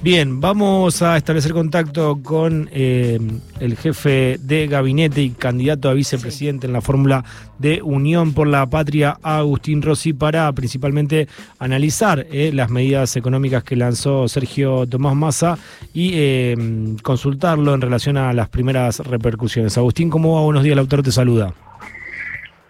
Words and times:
Bien, 0.00 0.40
vamos 0.40 1.02
a 1.02 1.16
establecer 1.16 1.52
contacto 1.52 2.20
con 2.22 2.70
eh, 2.72 3.18
el 3.58 3.76
jefe 3.76 4.38
de 4.40 4.68
gabinete 4.68 5.22
y 5.22 5.30
candidato 5.30 5.88
a 5.88 5.92
vicepresidente 5.92 6.68
en 6.68 6.72
la 6.72 6.80
fórmula 6.80 7.24
de 7.58 7.82
Unión 7.82 8.32
por 8.32 8.46
la 8.46 8.64
Patria, 8.70 9.18
Agustín 9.24 9.82
Rossi, 9.82 10.12
para 10.12 10.52
principalmente 10.52 11.26
analizar 11.58 12.28
eh, 12.30 12.52
las 12.54 12.70
medidas 12.70 13.16
económicas 13.16 13.64
que 13.64 13.74
lanzó 13.74 14.28
Sergio 14.28 14.86
Tomás 14.86 15.16
Massa 15.16 15.58
y 15.92 16.12
eh, 16.14 16.94
consultarlo 17.02 17.74
en 17.74 17.80
relación 17.80 18.18
a 18.18 18.32
las 18.32 18.48
primeras 18.48 19.00
repercusiones. 19.00 19.76
Agustín, 19.78 20.10
¿cómo 20.10 20.36
va? 20.36 20.42
Buenos 20.42 20.62
días, 20.62 20.74
el 20.74 20.78
autor 20.78 21.02
te 21.02 21.10
saluda. 21.10 21.52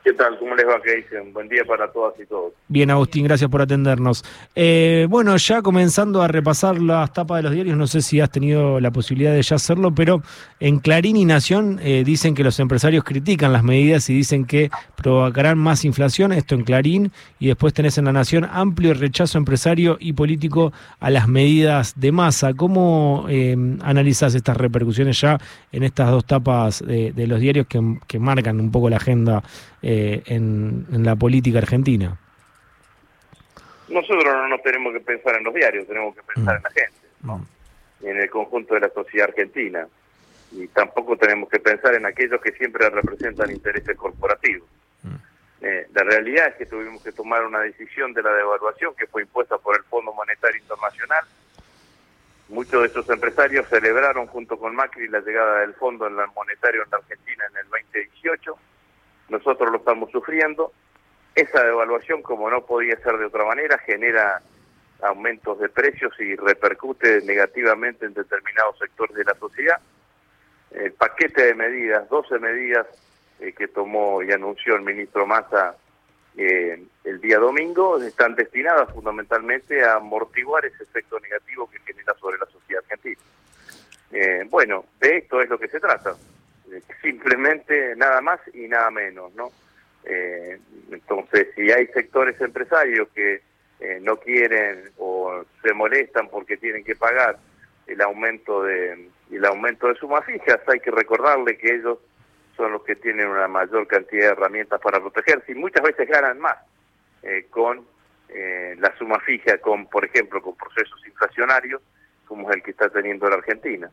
¿Qué 0.08 0.14
tal? 0.14 0.38
¿Cómo 0.38 0.54
les 0.54 0.66
va? 0.66 0.80
¿Qué 0.82 0.96
dicen? 0.96 1.34
Buen 1.34 1.50
día 1.50 1.64
para 1.66 1.92
todas 1.92 2.14
y 2.18 2.24
todos. 2.24 2.54
Bien, 2.66 2.90
Agustín, 2.90 3.24
gracias 3.24 3.50
por 3.50 3.60
atendernos. 3.60 4.24
Eh, 4.54 5.06
bueno, 5.10 5.36
ya 5.36 5.60
comenzando 5.60 6.22
a 6.22 6.28
repasar 6.28 6.80
las 6.80 7.12
tapas 7.12 7.36
de 7.36 7.42
los 7.42 7.52
diarios, 7.52 7.76
no 7.76 7.86
sé 7.86 8.00
si 8.00 8.18
has 8.18 8.30
tenido 8.30 8.80
la 8.80 8.90
posibilidad 8.90 9.34
de 9.34 9.42
ya 9.42 9.56
hacerlo, 9.56 9.94
pero 9.94 10.22
en 10.60 10.78
Clarín 10.78 11.16
y 11.16 11.26
Nación 11.26 11.78
eh, 11.82 12.04
dicen 12.06 12.34
que 12.34 12.42
los 12.42 12.58
empresarios 12.58 13.04
critican 13.04 13.52
las 13.52 13.62
medidas 13.62 14.08
y 14.08 14.14
dicen 14.14 14.46
que 14.46 14.70
provocarán 14.96 15.58
más 15.58 15.84
inflación, 15.84 16.32
esto 16.32 16.54
en 16.54 16.64
Clarín, 16.64 17.12
y 17.38 17.48
después 17.48 17.74
tenés 17.74 17.98
en 17.98 18.06
La 18.06 18.12
Nación 18.12 18.48
amplio 18.50 18.94
rechazo 18.94 19.36
empresario 19.36 19.98
y 20.00 20.14
político 20.14 20.72
a 21.00 21.10
las 21.10 21.28
medidas 21.28 21.92
de 22.00 22.12
masa. 22.12 22.54
¿Cómo 22.54 23.26
eh, 23.28 23.54
analizás 23.82 24.34
estas 24.34 24.56
repercusiones 24.56 25.20
ya 25.20 25.38
en 25.70 25.82
estas 25.82 26.10
dos 26.10 26.24
tapas 26.24 26.82
de, 26.82 27.12
de 27.12 27.26
los 27.26 27.40
diarios 27.40 27.66
que, 27.66 27.98
que 28.06 28.18
marcan 28.18 28.58
un 28.58 28.70
poco 28.70 28.88
la 28.88 28.96
agenda? 28.96 29.42
eh, 29.82 29.97
en, 30.26 30.86
en, 30.92 31.04
la 31.04 31.16
política 31.16 31.58
argentina? 31.58 32.16
Nosotros 33.88 34.24
no 34.24 34.48
nos 34.48 34.62
tenemos 34.62 34.92
que 34.92 35.00
pensar 35.00 35.36
en 35.36 35.44
los 35.44 35.54
diarios, 35.54 35.86
tenemos 35.86 36.14
que 36.14 36.22
pensar 36.22 36.54
mm. 36.54 36.56
en 36.56 36.62
la 36.62 36.70
gente, 36.70 37.08
¿no? 37.22 37.38
mm. 37.38 38.06
en 38.06 38.16
el 38.18 38.30
conjunto 38.30 38.74
de 38.74 38.80
la 38.80 38.90
sociedad 38.90 39.28
argentina. 39.28 39.86
Y 40.52 40.66
tampoco 40.68 41.16
tenemos 41.16 41.48
que 41.48 41.60
pensar 41.60 41.94
en 41.94 42.06
aquellos 42.06 42.40
que 42.40 42.52
siempre 42.52 42.88
representan 42.88 43.50
intereses 43.50 43.96
corporativos. 43.96 44.68
Mm. 45.02 45.14
Eh, 45.60 45.86
la 45.92 46.04
realidad 46.04 46.48
es 46.48 46.54
que 46.56 46.66
tuvimos 46.66 47.02
que 47.02 47.12
tomar 47.12 47.44
una 47.44 47.60
decisión 47.60 48.12
de 48.12 48.22
la 48.22 48.32
devaluación 48.32 48.94
que 48.94 49.06
fue 49.06 49.22
impuesta 49.22 49.58
por 49.58 49.76
el 49.76 49.84
Fondo 49.84 50.12
Monetario 50.12 50.60
Internacional. 50.60 51.24
Muchos 52.48 52.80
de 52.80 52.88
esos 52.88 53.08
empresarios 53.10 53.66
celebraron 53.68 54.26
junto 54.26 54.58
con 54.58 54.74
Macri 54.74 55.08
la 55.08 55.20
llegada 55.20 55.60
del 55.60 55.74
Fondo 55.74 56.08
Monetario 56.34 56.82
en 56.82 56.90
la 56.90 56.96
Argentina 56.98 57.44
en 57.50 57.56
el 57.58 57.68
2018 57.68 58.58
nosotros 59.28 59.70
lo 59.70 59.78
estamos 59.78 60.10
sufriendo. 60.10 60.72
Esa 61.34 61.62
devaluación, 61.62 62.22
como 62.22 62.50
no 62.50 62.64
podía 62.64 62.96
ser 62.96 63.16
de 63.18 63.26
otra 63.26 63.44
manera, 63.44 63.78
genera 63.78 64.42
aumentos 65.02 65.58
de 65.60 65.68
precios 65.68 66.12
y 66.18 66.34
repercute 66.34 67.20
negativamente 67.22 68.06
en 68.06 68.14
determinados 68.14 68.78
sectores 68.78 69.16
de 69.16 69.24
la 69.24 69.34
sociedad. 69.34 69.80
El 70.72 70.92
paquete 70.92 71.44
de 71.46 71.54
medidas, 71.54 72.08
12 72.08 72.38
medidas 72.38 72.86
eh, 73.40 73.52
que 73.52 73.68
tomó 73.68 74.22
y 74.22 74.32
anunció 74.32 74.74
el 74.74 74.82
ministro 74.82 75.26
Massa 75.26 75.76
eh, 76.36 76.82
el 77.04 77.20
día 77.20 77.38
domingo, 77.38 78.02
están 78.02 78.34
destinadas 78.34 78.92
fundamentalmente 78.92 79.84
a 79.84 79.96
amortiguar 79.96 80.64
ese 80.64 80.82
efecto 80.82 81.18
negativo 81.20 81.70
que 81.70 81.78
genera 81.80 82.14
sobre 82.20 82.38
la 82.38 82.46
sociedad 82.46 82.82
argentina. 82.82 83.20
Eh, 84.10 84.46
bueno, 84.50 84.84
de 85.00 85.18
esto 85.18 85.40
es 85.40 85.48
lo 85.48 85.58
que 85.58 85.68
se 85.68 85.80
trata 85.80 86.16
simplemente 87.02 87.94
nada 87.96 88.20
más 88.20 88.40
y 88.52 88.68
nada 88.68 88.90
menos, 88.90 89.34
¿no? 89.34 89.50
Eh, 90.04 90.58
entonces, 90.90 91.48
si 91.54 91.70
hay 91.70 91.86
sectores 91.88 92.40
empresarios 92.40 93.08
que 93.14 93.42
eh, 93.80 93.98
no 94.00 94.16
quieren 94.16 94.90
o 94.98 95.44
se 95.62 95.72
molestan 95.72 96.28
porque 96.28 96.56
tienen 96.56 96.84
que 96.84 96.96
pagar 96.96 97.38
el 97.86 98.00
aumento 98.00 98.62
de 98.62 99.08
el 99.30 99.44
aumento 99.44 99.88
de 99.88 99.94
sumas 99.96 100.24
fijas, 100.24 100.60
hay 100.66 100.80
que 100.80 100.90
recordarle 100.90 101.58
que 101.58 101.74
ellos 101.74 101.98
son 102.56 102.72
los 102.72 102.82
que 102.82 102.96
tienen 102.96 103.28
una 103.28 103.46
mayor 103.46 103.86
cantidad 103.86 104.26
de 104.26 104.32
herramientas 104.32 104.80
para 104.80 105.00
protegerse 105.00 105.52
y 105.52 105.54
muchas 105.54 105.82
veces 105.82 106.08
ganan 106.08 106.38
más 106.38 106.56
eh, 107.22 107.46
con 107.50 107.86
eh, 108.28 108.74
la 108.78 108.96
suma 108.96 109.20
fija, 109.20 109.58
con 109.58 109.86
por 109.86 110.04
ejemplo 110.04 110.42
con 110.42 110.56
procesos 110.56 111.00
inflacionarios 111.06 111.80
como 112.26 112.50
es 112.50 112.56
el 112.56 112.62
que 112.62 112.72
está 112.72 112.90
teniendo 112.90 113.28
la 113.28 113.36
Argentina. 113.36 113.90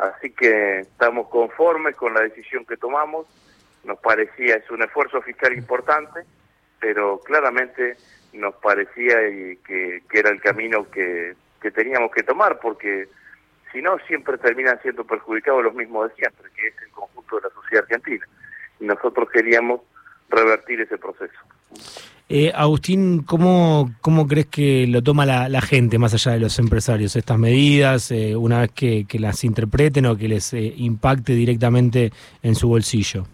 Así 0.00 0.30
que 0.30 0.80
estamos 0.80 1.28
conformes 1.28 1.94
con 1.94 2.14
la 2.14 2.20
decisión 2.20 2.64
que 2.64 2.76
tomamos. 2.76 3.26
Nos 3.84 3.98
parecía, 3.98 4.56
es 4.56 4.70
un 4.70 4.82
esfuerzo 4.82 5.20
fiscal 5.20 5.52
importante, 5.52 6.20
pero 6.78 7.20
claramente 7.20 7.96
nos 8.32 8.54
parecía 8.56 9.16
que, 9.18 10.02
que 10.08 10.18
era 10.18 10.30
el 10.30 10.40
camino 10.40 10.90
que, 10.90 11.34
que 11.60 11.70
teníamos 11.70 12.12
que 12.12 12.22
tomar, 12.22 12.58
porque 12.60 13.08
si 13.72 13.82
no, 13.82 13.98
siempre 14.06 14.38
terminan 14.38 14.80
siendo 14.82 15.04
perjudicados 15.04 15.62
los 15.62 15.74
mismos 15.74 16.08
de 16.08 16.16
siempre, 16.16 16.50
que 16.56 16.68
es 16.68 16.74
el 16.82 16.90
conjunto 16.90 17.36
de 17.36 17.42
la 17.42 17.50
sociedad 17.50 17.84
argentina. 17.84 18.26
Y 18.80 18.84
nosotros 18.84 19.28
queríamos 19.30 19.82
revertir 20.28 20.80
ese 20.80 20.96
proceso. 20.96 21.38
Eh, 22.32 22.52
Agustín, 22.54 23.24
¿cómo, 23.24 23.90
¿cómo 24.00 24.28
crees 24.28 24.46
que 24.46 24.86
lo 24.86 25.02
toma 25.02 25.26
la, 25.26 25.48
la, 25.48 25.60
gente, 25.60 25.98
más 25.98 26.14
allá 26.14 26.30
de 26.30 26.38
los 26.38 26.60
empresarios, 26.60 27.16
estas 27.16 27.36
medidas, 27.36 28.12
eh, 28.12 28.36
una 28.36 28.60
vez 28.60 28.70
que, 28.70 29.04
que, 29.04 29.18
las 29.18 29.42
interpreten 29.42 30.06
o 30.06 30.16
que 30.16 30.28
les 30.28 30.54
eh, 30.54 30.72
impacte 30.76 31.32
directamente 31.32 32.12
en 32.44 32.54
su 32.54 32.68
bolsillo? 32.68 33.26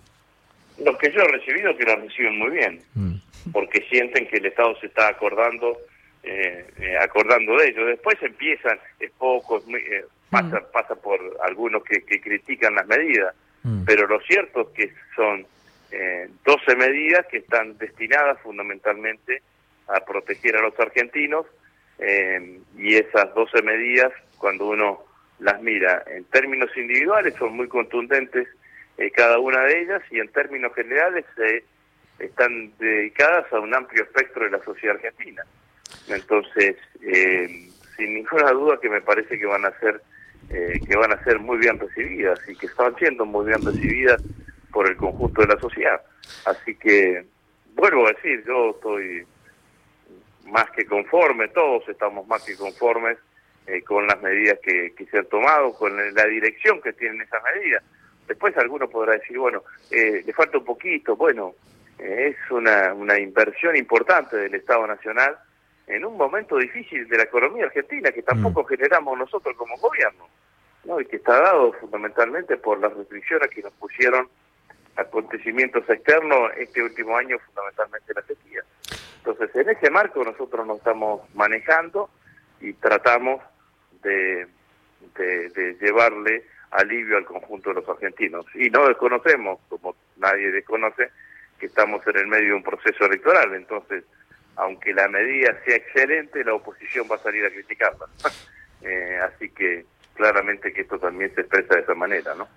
Los 0.83 0.97
que 0.97 1.13
yo 1.13 1.21
he 1.21 1.29
recibido 1.29 1.77
que 1.77 1.85
las 1.85 2.01
reciben 2.01 2.39
muy 2.39 2.53
bien, 2.53 2.81
mm. 2.95 3.51
porque 3.53 3.85
sienten 3.91 4.27
que 4.29 4.39
el 4.39 4.47
Estado 4.47 4.75
se 4.81 4.87
está 4.87 5.09
acordando 5.09 5.77
eh, 6.23 6.65
acordando 6.99 7.55
de 7.59 7.69
ello. 7.69 7.85
Después 7.85 8.17
empiezan, 8.23 8.79
es 8.99 9.11
poco, 9.19 9.59
es 9.59 9.67
muy, 9.67 9.83
pasa, 10.31 10.59
mm. 10.59 10.73
pasa 10.73 10.95
por 10.95 11.21
algunos 11.45 11.85
que, 11.85 12.01
que 12.01 12.19
critican 12.19 12.75
las 12.75 12.87
medidas, 12.87 13.35
mm. 13.63 13.85
pero 13.85 14.07
lo 14.07 14.19
cierto 14.21 14.63
es 14.63 14.69
que 14.69 14.95
son 15.15 15.47
eh, 15.91 16.29
12 16.45 16.77
medidas 16.77 17.27
que 17.27 17.39
están 17.39 17.79
destinadas 17.79 18.41
fundamentalmente 18.41 19.43
a 19.89 20.01
proteger 20.01 20.57
a 20.57 20.63
los 20.63 20.79
argentinos 20.79 21.47
eh, 21.99 22.61
y 22.77 22.95
esas 22.97 23.35
12 23.35 23.63
medidas, 23.63 24.13
cuando 24.39 24.67
uno 24.69 25.05
las 25.39 25.61
mira 25.63 26.03
en 26.07 26.25
términos 26.25 26.71
individuales, 26.77 27.35
son 27.39 27.57
muy 27.57 27.69
contundentes 27.69 28.49
eh, 28.99 29.11
cada 29.11 29.39
una 29.39 29.63
de 29.63 29.83
ellas 29.83 30.03
y 30.11 30.21
en 30.21 30.29
términos 30.29 30.75
generales 30.75 31.25
eh, 31.37 31.65
están 32.19 32.73
dedicadas 32.79 33.53
a 33.53 33.61
un 33.61 33.75
amplio 33.75 34.05
espectro 34.05 34.45
de 34.45 34.53
la 34.53 34.65
sociedad 34.65 34.97
argentina. 34.97 35.45
Entonces, 36.09 36.77
eh, 37.03 37.69
sin 37.97 38.15
ninguna 38.15 38.53
duda 38.53 38.79
que 38.81 38.89
me 38.89 39.03
parece 39.03 39.39
que 39.39 39.47
van 39.47 39.65
a 39.65 39.79
ser 39.79 40.01
que 40.49 40.97
van 40.97 41.13
a 41.13 41.25
ser 41.25 41.41
muy 41.41 41.59
bien 41.59 41.77
recibidas 41.77 42.39
y 42.49 42.55
que 42.55 42.67
están 42.67 42.95
siendo 42.99 43.27
muy 43.27 43.47
bien 43.47 43.61
recibidas 43.65 44.23
por 44.77 44.91
el 44.91 44.97
conjunto 44.99 45.41
de 45.41 45.55
la 45.55 45.59
sociedad. 45.59 46.03
Así 46.45 46.75
que, 46.75 47.25
vuelvo 47.75 48.07
a 48.07 48.13
decir, 48.13 48.45
yo 48.47 48.73
estoy 48.73 49.27
más 50.45 50.71
que 50.73 50.85
conforme, 50.85 51.49
todos 51.49 51.89
estamos 51.89 52.27
más 52.29 52.45
que 52.45 52.55
conformes 52.59 53.17
eh, 53.67 53.81
con 53.81 54.07
las 54.07 54.21
medidas 54.21 54.59
que, 54.63 54.93
que, 54.95 55.07
se 55.07 55.17
han 55.17 55.25
tomado, 55.31 55.73
con 55.73 55.97
la 55.97 56.27
dirección 56.27 56.83
que 56.83 56.93
tienen 56.93 57.23
esas 57.23 57.43
medidas. 57.55 57.83
Después 58.29 58.55
alguno 58.59 58.87
podrá 58.87 59.15
decir, 59.15 59.39
bueno, 59.39 59.63
eh, 59.91 60.23
le 60.27 60.33
falta 60.35 60.59
un 60.59 60.67
poquito, 60.67 61.17
bueno, 61.17 61.55
eh, 61.99 62.35
es 62.37 62.51
una, 62.51 62.93
una 62.93 63.19
inversión 63.19 63.77
importante 63.77 64.37
del 64.37 64.57
Estado 64.57 64.87
Nacional 64.87 65.39
en 65.87 66.05
un 66.05 66.19
momento 66.19 66.59
difícil 66.59 67.09
de 67.09 67.17
la 67.17 67.23
economía 67.23 67.65
argentina 67.65 68.13
que 68.13 68.23
tampoco 68.23 68.63
mm. 68.65 68.67
generamos 68.67 69.19
nosotros 69.19 69.57
como 69.57 69.75
gobierno, 69.79 70.29
¿no? 70.85 71.01
y 71.01 71.07
que 71.07 71.17
está 71.17 71.41
dado 71.41 71.73
fundamentalmente 71.81 72.59
por 72.59 72.79
las 72.79 72.93
restricciones 72.93 73.49
que 73.49 73.63
nos 73.63 73.73
pusieron 73.73 74.29
acontecimientos 74.97 75.89
externos 75.89 76.51
este 76.57 76.83
último 76.83 77.17
año, 77.17 77.39
fundamentalmente 77.39 78.15
la 78.15 78.23
sequía. 78.23 78.63
Entonces, 79.19 79.55
en 79.55 79.69
ese 79.71 79.91
marco 79.91 80.25
nosotros 80.25 80.67
nos 80.67 80.79
estamos 80.79 81.23
manejando 81.35 82.11
y 82.61 82.73
tratamos 82.75 83.43
de, 84.03 84.47
de, 85.17 85.77
llevarle 85.81 86.45
alivio 86.71 87.17
al 87.17 87.25
conjunto 87.25 87.71
de 87.71 87.77
los 87.77 87.89
argentinos. 87.89 88.47
Y 88.55 88.71
no 88.71 88.87
desconocemos, 88.87 89.61
como 89.69 89.97
nadie 90.17 90.51
desconoce, 90.51 91.11
que 91.59 91.67
estamos 91.67 92.07
en 92.07 92.17
el 92.17 92.27
medio 92.27 92.49
de 92.49 92.55
un 92.55 92.63
proceso 92.63 93.05
electoral. 93.05 93.55
Entonces, 93.55 94.05
aunque 94.57 94.95
la 94.95 95.09
medida 95.09 95.59
sea 95.65 95.77
excelente, 95.77 96.45
la 96.45 96.55
oposición 96.55 97.07
va 97.11 97.17
a 97.17 97.23
salir 97.23 97.45
a 97.45 97.51
criticarla. 97.51 98.07
eh, 98.83 99.19
así 99.23 99.51
que 99.51 99.85
claramente 100.17 100.73
que 100.73 100.81
esto 100.81 100.99
también 100.99 101.33
se 101.35 101.43
expresa 101.43 101.75
de 101.75 101.81
esa 101.83 101.95
manera, 101.95 102.35
¿no? 102.35 102.49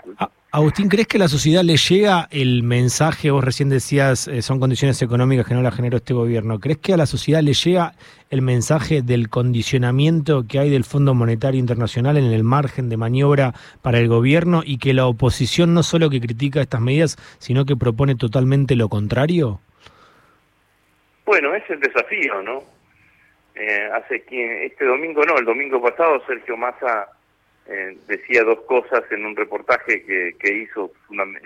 Agustín, 0.51 0.89
¿crees 0.89 1.07
que 1.07 1.17
a 1.17 1.19
la 1.19 1.27
sociedad 1.27 1.63
le 1.63 1.77
llega 1.77 2.27
el 2.31 2.63
mensaje, 2.63 3.29
vos 3.29 3.44
recién 3.44 3.69
decías, 3.69 4.27
eh, 4.27 4.41
son 4.41 4.59
condiciones 4.59 5.00
económicas 5.01 5.47
que 5.47 5.53
no 5.53 5.61
la 5.61 5.71
generó 5.71 5.97
este 5.97 6.13
gobierno, 6.13 6.59
¿crees 6.59 6.79
que 6.79 6.94
a 6.94 6.97
la 6.97 7.06
sociedad 7.06 7.41
le 7.41 7.53
llega 7.53 7.94
el 8.31 8.41
mensaje 8.41 9.01
del 9.03 9.29
condicionamiento 9.29 10.45
que 10.47 10.59
hay 10.59 10.69
del 10.71 10.85
Fondo 10.85 11.13
Monetario 11.13 11.59
Internacional 11.59 12.17
en 12.17 12.25
el 12.25 12.44
margen 12.44 12.89
de 12.89 12.97
maniobra 12.97 13.53
para 13.83 14.00
el 14.00 14.07
gobierno 14.07 14.63
y 14.65 14.79
que 14.79 14.94
la 14.94 15.05
oposición 15.05 15.73
no 15.73 15.83
solo 15.83 16.09
que 16.09 16.19
critica 16.19 16.62
estas 16.62 16.81
medidas, 16.81 17.17
sino 17.38 17.65
que 17.65 17.75
propone 17.75 18.15
totalmente 18.15 18.75
lo 18.75 18.89
contrario? 18.89 19.59
Bueno, 21.25 21.53
es 21.53 21.63
el 21.69 21.79
desafío, 21.79 22.41
¿no? 22.41 22.63
eh, 23.59 23.89
hace 23.94 24.23
este 24.65 24.85
domingo 24.85 25.23
no, 25.25 25.38
el 25.38 25.45
domingo 25.45 25.81
pasado 25.81 26.23
Sergio 26.25 26.55
Massa 26.55 27.09
eh, 27.71 27.98
decía 28.07 28.44
dos 28.44 28.62
cosas 28.62 29.04
en 29.12 29.25
un 29.25 29.36
reportaje 29.36 30.04
que, 30.04 30.36
que 30.39 30.54
hizo 30.54 30.92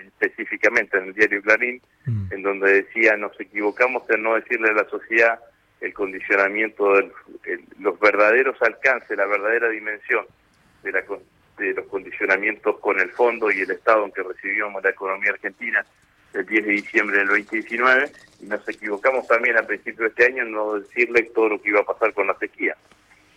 específicamente 0.08 0.96
en 0.96 1.04
el 1.04 1.14
diario 1.14 1.42
Clarín, 1.42 1.82
mm. 2.06 2.32
en 2.32 2.42
donde 2.42 2.82
decía 2.82 3.16
nos 3.16 3.38
equivocamos 3.38 4.08
en 4.08 4.22
no 4.22 4.34
decirle 4.34 4.70
a 4.70 4.72
la 4.72 4.88
sociedad 4.88 5.38
el 5.82 5.92
condicionamiento, 5.92 6.94
de 6.94 7.10
los 7.78 8.00
verdaderos 8.00 8.56
alcances, 8.62 9.16
la 9.18 9.26
verdadera 9.26 9.68
dimensión 9.68 10.24
de, 10.82 10.92
la, 10.92 11.04
de 11.58 11.74
los 11.74 11.86
condicionamientos 11.86 12.78
con 12.78 12.98
el 12.98 13.10
fondo 13.10 13.50
y 13.50 13.60
el 13.60 13.70
estado 13.70 14.06
en 14.06 14.12
que 14.12 14.22
recibimos 14.22 14.82
la 14.82 14.90
economía 14.90 15.32
argentina 15.32 15.84
el 16.32 16.46
10 16.46 16.64
de 16.64 16.72
diciembre 16.72 17.18
del 17.18 17.28
2019 17.28 18.10
y 18.40 18.46
nos 18.46 18.66
equivocamos 18.66 19.26
también 19.26 19.58
a 19.58 19.62
principios 19.62 19.98
de 19.98 20.06
este 20.06 20.26
año 20.32 20.42
en 20.44 20.52
no 20.52 20.80
decirle 20.80 21.24
todo 21.34 21.50
lo 21.50 21.60
que 21.60 21.68
iba 21.68 21.80
a 21.80 21.84
pasar 21.84 22.14
con 22.14 22.26
la 22.26 22.34
sequía. 22.38 22.76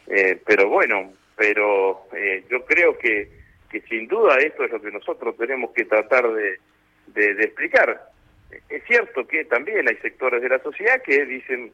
Eh, 0.08 0.42
pero 0.46 0.70
bueno, 0.70 1.12
pero 1.38 2.08
eh, 2.14 2.44
yo 2.50 2.66
creo 2.66 2.98
que, 2.98 3.30
que 3.70 3.82
sin 3.82 4.08
duda 4.08 4.38
esto 4.40 4.66
es 4.66 4.72
lo 4.72 4.82
que 4.82 4.92
nosotros 4.92 5.38
tenemos 5.38 5.72
que 5.72 5.86
tratar 5.86 6.28
de, 6.34 6.60
de, 7.08 7.44
explicar. 7.44 8.10
Es 8.70 8.84
cierto 8.86 9.28
que 9.28 9.46
también 9.46 9.88
hay 9.88 9.96
sectores 9.98 10.42
de 10.42 10.50
la 10.50 10.60
sociedad 10.60 11.02
que 11.04 11.26
dicen, 11.26 11.72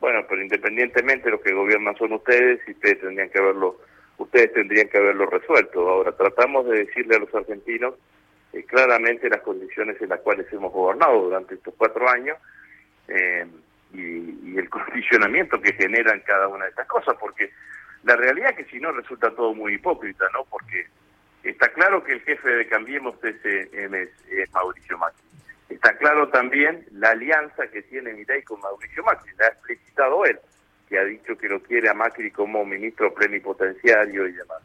bueno, 0.00 0.24
pero 0.28 0.40
independientemente 0.40 1.24
de 1.24 1.32
lo 1.32 1.40
que 1.40 1.52
gobiernan 1.52 1.96
son 1.96 2.12
ustedes 2.12 2.60
y 2.66 2.72
ustedes 2.72 3.00
tendrían 3.00 3.28
que 3.28 3.38
haberlo, 3.38 3.80
ustedes 4.18 4.52
tendrían 4.52 4.88
que 4.88 4.98
haberlo 4.98 5.26
resuelto. 5.26 5.88
Ahora 5.88 6.12
tratamos 6.12 6.68
de 6.68 6.84
decirle 6.84 7.16
a 7.16 7.20
los 7.20 7.34
argentinos 7.34 7.94
eh, 8.52 8.64
claramente 8.64 9.28
las 9.28 9.40
condiciones 9.40 10.00
en 10.00 10.10
las 10.10 10.20
cuales 10.20 10.46
hemos 10.52 10.72
gobernado 10.72 11.22
durante 11.22 11.54
estos 11.54 11.74
cuatro 11.76 12.08
años 12.08 12.38
eh, 13.08 13.46
y, 13.94 14.58
el 14.58 14.68
condicionamiento 14.70 15.60
que 15.60 15.72
generan 15.72 16.20
cada 16.20 16.46
una 16.46 16.64
de 16.64 16.70
estas 16.70 16.86
cosas, 16.86 17.16
porque 17.18 17.50
la 18.04 18.16
realidad 18.16 18.50
es 18.50 18.56
que 18.56 18.72
si 18.72 18.80
no 18.80 18.92
resulta 18.92 19.30
todo 19.30 19.54
muy 19.54 19.74
hipócrita, 19.74 20.24
¿no? 20.32 20.44
Porque 20.50 20.86
está 21.42 21.68
claro 21.72 22.02
que 22.02 22.12
el 22.12 22.20
jefe 22.22 22.48
de 22.48 22.66
Cambiemos 22.66 23.14
es, 23.22 23.36
es, 23.44 24.52
Mauricio 24.52 24.98
Macri. 24.98 25.22
Está 25.68 25.96
claro 25.96 26.28
también 26.28 26.84
la 26.92 27.10
alianza 27.10 27.66
que 27.68 27.82
tiene 27.82 28.12
Mirai 28.12 28.42
con 28.42 28.60
Mauricio 28.60 29.02
Macri, 29.04 29.30
la 29.38 29.46
ha 29.46 29.48
explicitado 29.50 30.24
él, 30.24 30.38
que 30.88 30.98
ha 30.98 31.04
dicho 31.04 31.36
que 31.38 31.48
lo 31.48 31.62
quiere 31.62 31.88
a 31.88 31.94
Macri 31.94 32.30
como 32.30 32.64
ministro 32.64 33.14
plenipotenciario 33.14 34.26
y 34.26 34.32
demás. 34.32 34.62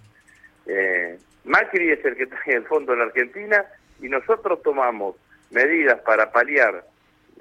Eh, 0.65 1.17
Macri 1.45 1.91
es 1.91 2.03
el 2.03 2.17
que 2.17 2.27
trae 2.27 2.55
el 2.55 2.65
fondo 2.65 2.93
en 2.93 2.99
la 2.99 3.05
Argentina 3.05 3.65
y 4.01 4.09
nosotros 4.09 4.61
tomamos 4.63 5.15
medidas 5.51 6.01
para 6.01 6.31
paliar 6.31 6.83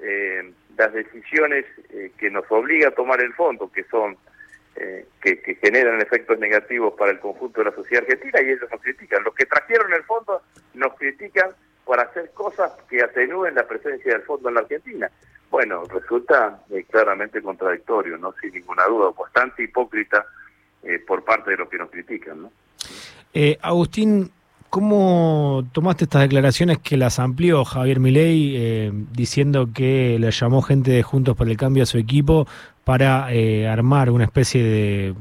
eh, 0.01 0.53
las 0.77 0.93
decisiones 0.93 1.65
eh, 1.89 2.11
que 2.17 2.29
nos 2.29 2.49
obliga 2.49 2.89
a 2.89 2.91
tomar 2.91 3.19
el 3.19 3.33
fondo, 3.33 3.69
que 3.71 3.83
son 3.85 4.17
eh, 4.79 5.07
que, 5.21 5.41
que, 5.41 5.55
generan 5.55 5.99
efectos 6.01 6.37
negativos 6.37 6.93
para 6.93 7.11
el 7.11 7.19
conjunto 7.19 7.61
de 7.61 7.69
la 7.71 7.75
sociedad 7.75 8.03
argentina 8.03 8.41
y 8.41 8.51
ellos 8.51 8.69
nos 8.71 8.81
critican. 8.81 9.23
Los 9.23 9.33
que 9.33 9.45
trajeron 9.45 9.91
el 9.93 10.03
fondo 10.03 10.41
nos 10.75 10.93
critican 10.95 11.49
por 11.83 11.99
hacer 11.99 12.31
cosas 12.33 12.71
que 12.89 13.01
atenúen 13.01 13.55
la 13.55 13.67
presencia 13.67 14.13
del 14.13 14.21
fondo 14.21 14.49
en 14.49 14.55
la 14.55 14.61
Argentina. 14.61 15.09
Bueno, 15.49 15.83
resulta 15.85 16.59
claramente 16.91 17.41
contradictorio, 17.41 18.17
no 18.17 18.33
sin 18.41 18.53
ninguna 18.53 18.85
duda, 18.85 19.11
bastante 19.17 19.63
hipócrita 19.63 20.25
por 21.07 21.23
parte 21.23 21.51
de 21.51 21.57
los 21.57 21.69
que 21.69 21.77
nos 21.77 21.89
critican. 21.89 22.43
¿no? 22.43 22.51
Agustín, 23.61 24.31
¿Cómo 24.69 25.63
tomaste 25.71 26.03
estas 26.03 26.23
declaraciones 26.23 26.79
que 26.79 26.97
las 26.97 27.19
amplió 27.19 27.63
Javier 27.63 27.99
Milei 27.99 28.53
eh, 28.57 28.91
diciendo 29.13 29.69
que 29.73 30.17
le 30.19 30.31
llamó 30.31 30.61
gente 30.61 30.91
de 30.91 31.03
Juntos 31.03 31.37
por 31.37 31.47
el 31.47 31.55
Cambio 31.55 31.83
a 31.83 31.85
su 31.85 31.97
equipo 31.97 32.47
para 32.83 33.33
eh, 33.33 33.67
armar 33.67 34.09
una 34.09 34.25
especie 34.25 34.63
de 34.63 35.13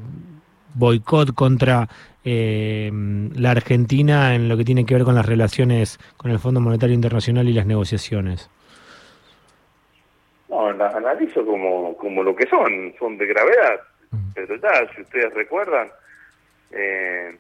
boicot 0.75 1.33
contra 1.35 1.89
eh, 2.25 2.91
la 3.37 3.53
Argentina 3.53 4.35
en 4.35 4.49
lo 4.49 4.57
que 4.57 4.65
tiene 4.65 4.85
que 4.85 4.95
ver 4.95 5.05
con 5.05 5.15
las 5.15 5.27
relaciones 5.27 5.99
con 6.17 6.33
el 6.33 6.41
Fondo 6.41 6.61
Monetario 6.61 6.95
Internacional 6.95 7.49
y 7.49 7.53
las 7.53 7.67
negociaciones? 7.67 8.51
No, 10.49 10.73
las 10.73 10.93
analizo 10.93 11.47
como, 11.47 11.97
como 11.97 12.25
lo 12.25 12.35
que 12.35 12.49
son, 12.49 12.93
son 12.99 13.17
de 13.17 13.27
gravedad. 13.27 13.81
Pero 14.35 14.57
ya, 14.57 14.93
si 14.95 15.03
ustedes 15.03 15.33
recuerdan, 15.35 15.89
eh, 16.73 17.37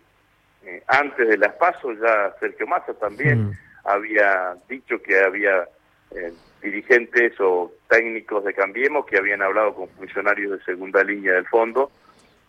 eh, 0.66 0.82
antes 0.88 1.28
de 1.28 1.38
las 1.38 1.54
pasos 1.54 1.96
ya 2.00 2.34
Sergio 2.40 2.66
Massa 2.66 2.92
también 2.94 3.44
mm. 3.44 3.52
había 3.84 4.56
dicho 4.68 5.00
que 5.00 5.20
había 5.20 5.68
eh, 6.10 6.32
dirigentes 6.60 7.34
o 7.38 7.72
técnicos 7.88 8.44
de 8.44 8.52
Cambiemos 8.52 9.06
que 9.06 9.16
habían 9.16 9.42
hablado 9.42 9.74
con 9.74 9.88
funcionarios 9.90 10.58
de 10.58 10.64
segunda 10.64 11.04
línea 11.04 11.34
del 11.34 11.46
fondo, 11.46 11.92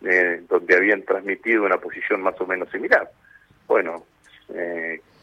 eh, 0.04 0.42
donde 0.48 0.76
habían 0.76 1.02
transmitido 1.02 1.62
una 1.62 1.78
posición 1.78 2.20
más 2.22 2.34
o 2.40 2.46
menos 2.46 2.68
similar. 2.70 3.08
Bueno, 3.68 4.04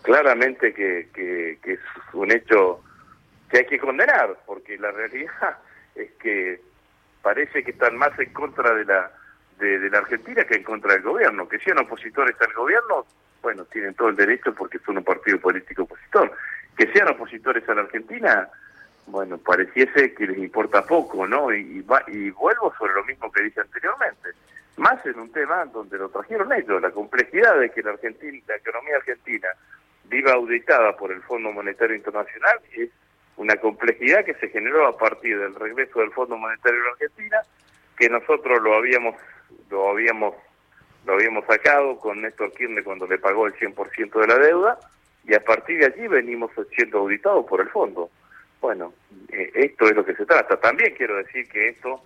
claramente 0.01 0.73
que, 0.73 1.09
que, 1.13 1.57
que 1.61 1.73
es 1.73 1.79
un 2.13 2.31
hecho 2.31 2.81
que 3.49 3.57
hay 3.57 3.65
que 3.65 3.79
condenar, 3.79 4.37
porque 4.45 4.77
la 4.77 4.91
realidad 4.91 5.57
es 5.95 6.11
que 6.13 6.61
parece 7.21 7.61
que 7.63 7.71
están 7.71 7.97
más 7.97 8.17
en 8.19 8.31
contra 8.31 8.73
de 8.73 8.85
la 8.85 9.11
de, 9.57 9.89
la 9.89 9.99
Argentina 9.99 10.43
que 10.43 10.55
en 10.55 10.63
contra 10.63 10.93
del 10.93 11.03
gobierno. 11.03 11.47
Que 11.47 11.59
sean 11.59 11.79
opositores 11.79 12.35
al 12.41 12.53
gobierno, 12.53 13.05
bueno, 13.41 13.65
tienen 13.65 13.93
todo 13.93 14.09
el 14.09 14.15
derecho 14.15 14.53
porque 14.53 14.79
son 14.79 14.97
un 14.97 15.03
partido 15.03 15.39
político 15.39 15.83
opositor. 15.83 16.31
Que 16.77 16.91
sean 16.91 17.09
opositores 17.09 17.67
a 17.69 17.75
la 17.75 17.81
Argentina, 17.81 18.49
bueno, 19.07 19.37
pareciese 19.37 20.13
que 20.13 20.27
les 20.27 20.37
importa 20.37 20.85
poco, 20.85 21.27
¿no? 21.27 21.53
Y, 21.53 21.85
y, 22.07 22.29
vuelvo 22.31 22.73
sobre 22.77 22.93
lo 22.93 23.05
mismo 23.05 23.31
que 23.31 23.43
dije 23.43 23.61
anteriormente. 23.61 24.29
Más 24.77 25.05
en 25.05 25.19
un 25.19 25.31
tema 25.31 25.65
donde 25.65 25.97
lo 25.97 26.09
trajeron 26.09 26.51
ellos, 26.51 26.81
la 26.81 26.91
complejidad 26.91 27.59
de 27.59 27.69
que 27.69 27.81
la, 27.81 27.91
Argentina, 27.91 28.37
la 28.47 28.55
economía 28.57 28.97
argentina 28.97 29.47
viva 30.09 30.33
auditada 30.33 30.95
por 30.97 31.11
el 31.11 31.21
Fondo 31.21 31.51
Monetario 31.51 31.95
Internacional 31.95 32.59
es 32.73 32.89
una 33.37 33.55
complejidad 33.57 34.25
que 34.25 34.33
se 34.35 34.49
generó 34.49 34.87
a 34.87 34.97
partir 34.97 35.39
del 35.39 35.55
regreso 35.55 35.99
del 35.99 36.11
Fondo 36.11 36.37
Monetario 36.37 36.81
de 36.81 36.89
Argentina, 36.89 37.41
que 37.97 38.09
nosotros 38.09 38.61
lo 38.61 38.75
habíamos 38.75 39.15
lo 39.75 39.89
habíamos 39.89 40.33
lo 41.05 41.13
habíamos 41.13 41.45
sacado 41.45 41.99
con 41.99 42.21
Néstor 42.21 42.51
Kirchner 42.53 42.83
cuando 42.83 43.05
le 43.05 43.19
pagó 43.19 43.45
el 43.45 43.53
100% 43.53 44.21
de 44.21 44.27
la 44.27 44.37
deuda 44.39 44.79
y 45.23 45.35
a 45.35 45.43
partir 45.43 45.77
de 45.79 45.85
allí 45.85 46.07
venimos 46.07 46.49
siendo 46.75 46.99
auditados 46.99 47.45
por 47.45 47.61
el 47.61 47.69
fondo. 47.69 48.09
Bueno, 48.59 48.93
eh, 49.29 49.51
esto 49.53 49.85
es 49.85 49.95
lo 49.95 50.03
que 50.03 50.15
se 50.15 50.25
trata. 50.25 50.57
También 50.57 50.95
quiero 50.95 51.17
decir 51.17 51.47
que 51.47 51.69
esto 51.69 52.01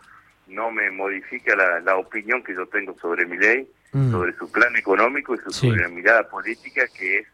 no 0.48 0.70
me 0.72 0.92
modifica 0.92 1.56
la, 1.56 1.96
opinión 1.96 2.44
que 2.44 2.54
yo 2.54 2.68
tengo 2.68 2.94
sobre 3.00 3.26
mi 3.26 3.38
ley, 3.38 3.70
mm. 3.94 4.12
sobre 4.12 4.34
su 4.34 4.52
plan 4.52 4.76
económico 4.76 5.34
y 5.36 5.54
sobre 5.54 5.82
la 5.82 5.88
mirada 5.88 6.28
política 6.28 6.86
que 6.98 7.20
es, 7.20 7.28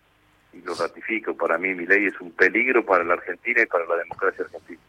y 0.53 0.61
lo 0.61 0.75
ratifico, 0.75 1.35
para 1.35 1.57
mí 1.57 1.73
mi 1.73 1.87
ley 1.87 2.05
es 2.05 2.21
un 2.21 2.31
peligro 2.31 2.85
para 2.85 3.03
la 3.03 3.13
Argentina 3.13 3.61
y 3.63 3.65
para 3.65 3.85
la 3.85 3.95
democracia 3.95 4.45
argentina. 4.45 4.79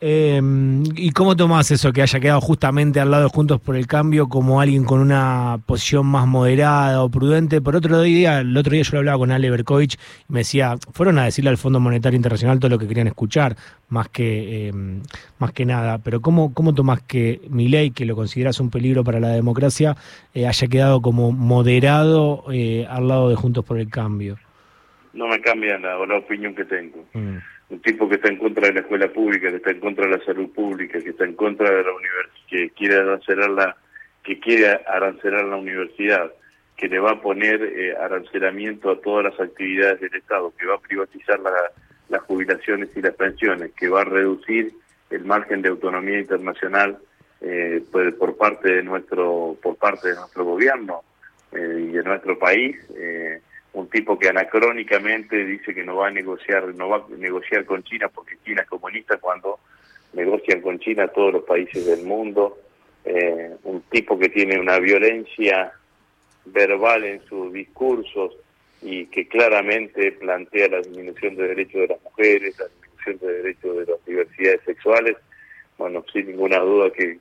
Eh, 0.00 0.40
¿Y 0.94 1.10
cómo 1.12 1.36
tomás 1.36 1.70
eso 1.70 1.92
que 1.92 2.02
haya 2.02 2.20
quedado 2.20 2.40
justamente 2.40 3.00
al 3.00 3.10
lado 3.10 3.24
de 3.24 3.30
Juntos 3.30 3.60
por 3.60 3.76
el 3.76 3.86
Cambio 3.86 4.28
como 4.28 4.60
alguien 4.60 4.84
con 4.84 5.00
una 5.00 5.58
posición 5.64 6.06
más 6.06 6.26
moderada 6.26 7.02
o 7.02 7.08
prudente? 7.08 7.62
Por 7.62 7.76
otro 7.76 8.02
día, 8.02 8.40
el 8.40 8.54
otro 8.56 8.72
día 8.72 8.82
yo 8.82 8.92
lo 8.92 8.98
hablaba 8.98 9.18
con 9.18 9.30
Ale 9.30 9.50
Berkovich 9.50 9.94
y 10.28 10.32
me 10.32 10.40
decía, 10.40 10.74
fueron 10.92 11.18
a 11.18 11.24
decirle 11.24 11.50
al 11.50 11.56
Fondo 11.56 11.80
Monetario 11.80 12.16
Internacional 12.16 12.58
todo 12.58 12.68
lo 12.68 12.78
que 12.78 12.86
querían 12.86 13.06
escuchar, 13.06 13.56
más 13.88 14.08
que, 14.10 14.68
em, 14.68 15.02
más 15.38 15.52
que 15.52 15.64
nada. 15.64 15.98
Pero 15.98 16.20
¿cómo, 16.20 16.52
cómo 16.52 16.74
tomás 16.74 17.00
que 17.00 17.40
mi 17.48 17.68
ley, 17.68 17.90
que 17.90 18.04
lo 18.04 18.14
consideras 18.14 18.60
un 18.60 18.70
peligro 18.70 19.02
para 19.02 19.18
la 19.18 19.28
democracia, 19.28 19.96
eh, 20.34 20.46
haya 20.46 20.68
quedado 20.68 21.00
como 21.00 21.32
moderado 21.32 22.44
eh, 22.52 22.86
al 22.88 23.08
lado 23.08 23.30
de 23.30 23.36
Juntos 23.36 23.64
por 23.64 23.78
el 23.78 23.88
Cambio? 23.88 24.36
No 25.14 25.26
me 25.26 25.40
cambia 25.40 25.78
la, 25.78 25.96
la 26.04 26.18
opinión 26.18 26.54
que 26.54 26.66
tengo. 26.66 27.02
Mm 27.14 27.38
un 27.68 27.80
tipo 27.80 28.08
que 28.08 28.16
está 28.16 28.28
en 28.28 28.38
contra 28.38 28.68
de 28.68 28.74
la 28.74 28.80
escuela 28.80 29.08
pública, 29.08 29.50
que 29.50 29.56
está 29.56 29.70
en 29.70 29.80
contra 29.80 30.06
de 30.06 30.18
la 30.18 30.24
salud 30.24 30.50
pública, 30.50 31.00
que 31.00 31.10
está 31.10 31.24
en 31.24 31.34
contra 31.34 31.70
de 31.70 31.82
la 31.82 31.92
universidad, 31.92 32.46
que 32.48 32.70
quiere 32.70 32.96
arancelar 32.96 33.50
la, 33.50 33.76
que 34.22 34.38
quiere 34.38 34.80
arancelar 34.86 35.44
la 35.44 35.56
universidad, 35.56 36.32
que 36.76 36.88
le 36.88 36.98
va 36.98 37.12
a 37.12 37.20
poner 37.20 37.62
eh, 37.62 37.96
arancelamiento 37.96 38.90
a 38.90 39.00
todas 39.00 39.24
las 39.24 39.40
actividades 39.40 40.00
del 40.00 40.14
Estado, 40.14 40.52
que 40.56 40.66
va 40.66 40.74
a 40.74 40.80
privatizar 40.80 41.40
las 42.08 42.22
jubilaciones 42.22 42.90
y 42.94 43.02
las 43.02 43.14
pensiones, 43.14 43.72
que 43.72 43.88
va 43.88 44.02
a 44.02 44.04
reducir 44.04 44.72
el 45.10 45.24
margen 45.24 45.62
de 45.62 45.68
autonomía 45.68 46.18
internacional 46.18 46.98
eh, 47.40 47.82
por, 47.90 48.16
por, 48.16 48.36
parte 48.36 48.72
de 48.72 48.82
nuestro 48.82 49.56
por 49.62 49.76
parte 49.76 50.08
de 50.08 50.14
nuestro 50.14 50.44
gobierno 50.44 51.02
eh, 51.52 51.86
y 51.88 51.92
de 51.92 52.02
nuestro 52.02 52.38
país. 52.38 52.76
Eh, 52.96 53.40
un 53.76 53.90
tipo 53.90 54.18
que 54.18 54.30
anacrónicamente 54.30 55.44
dice 55.44 55.74
que 55.74 55.84
no 55.84 55.96
va 55.96 56.08
a 56.08 56.10
negociar, 56.10 56.74
no 56.74 56.88
va 56.88 56.96
a 56.96 57.16
negociar 57.18 57.66
con 57.66 57.82
China 57.82 58.08
porque 58.08 58.38
China 58.42 58.62
es 58.62 58.68
comunista 58.68 59.18
cuando 59.18 59.58
negocian 60.14 60.62
con 60.62 60.78
China 60.78 61.08
todos 61.08 61.34
los 61.34 61.44
países 61.44 61.84
del 61.84 62.02
mundo, 62.02 62.56
eh, 63.04 63.54
un 63.64 63.82
tipo 63.82 64.18
que 64.18 64.30
tiene 64.30 64.58
una 64.58 64.78
violencia 64.78 65.74
verbal 66.46 67.04
en 67.04 67.22
sus 67.26 67.52
discursos 67.52 68.34
y 68.80 69.06
que 69.08 69.28
claramente 69.28 70.12
plantea 70.12 70.68
la 70.68 70.78
disminución 70.78 71.36
de 71.36 71.48
derechos 71.48 71.82
de 71.82 71.88
las 71.88 72.02
mujeres, 72.02 72.58
la 72.58 72.68
disminución 72.68 73.18
de 73.18 73.42
derechos 73.42 73.76
de 73.76 73.92
las 73.92 74.04
diversidades 74.06 74.60
sexuales, 74.64 75.16
bueno, 75.76 76.02
sin 76.14 76.28
ninguna 76.28 76.60
duda 76.60 76.90
que 76.92 77.18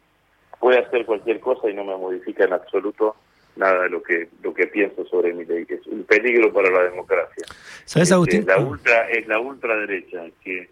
puede 0.61 0.79
hacer 0.79 1.05
cualquier 1.05 1.41
cosa 1.41 1.69
y 1.69 1.73
no 1.73 1.83
me 1.83 1.97
modifica 1.97 2.45
en 2.45 2.53
absoluto 2.53 3.17
nada 3.55 3.83
de 3.83 3.89
lo 3.89 4.03
que 4.03 4.27
lo 4.41 4.53
que 4.53 4.67
pienso 4.67 5.05
sobre 5.05 5.33
mi 5.33 5.45
ley, 5.45 5.65
que 5.65 5.75
es 5.75 5.87
un 5.87 6.03
peligro 6.03 6.51
para 6.51 6.69
la 6.69 6.83
democracia. 6.83 7.45
¿Sabes, 7.85 8.11
este, 8.11 8.43
la 8.43 8.59
ultra, 8.59 9.09
es 9.09 9.27
la 9.27 9.39
ultraderecha 9.39 10.23
que 10.43 10.69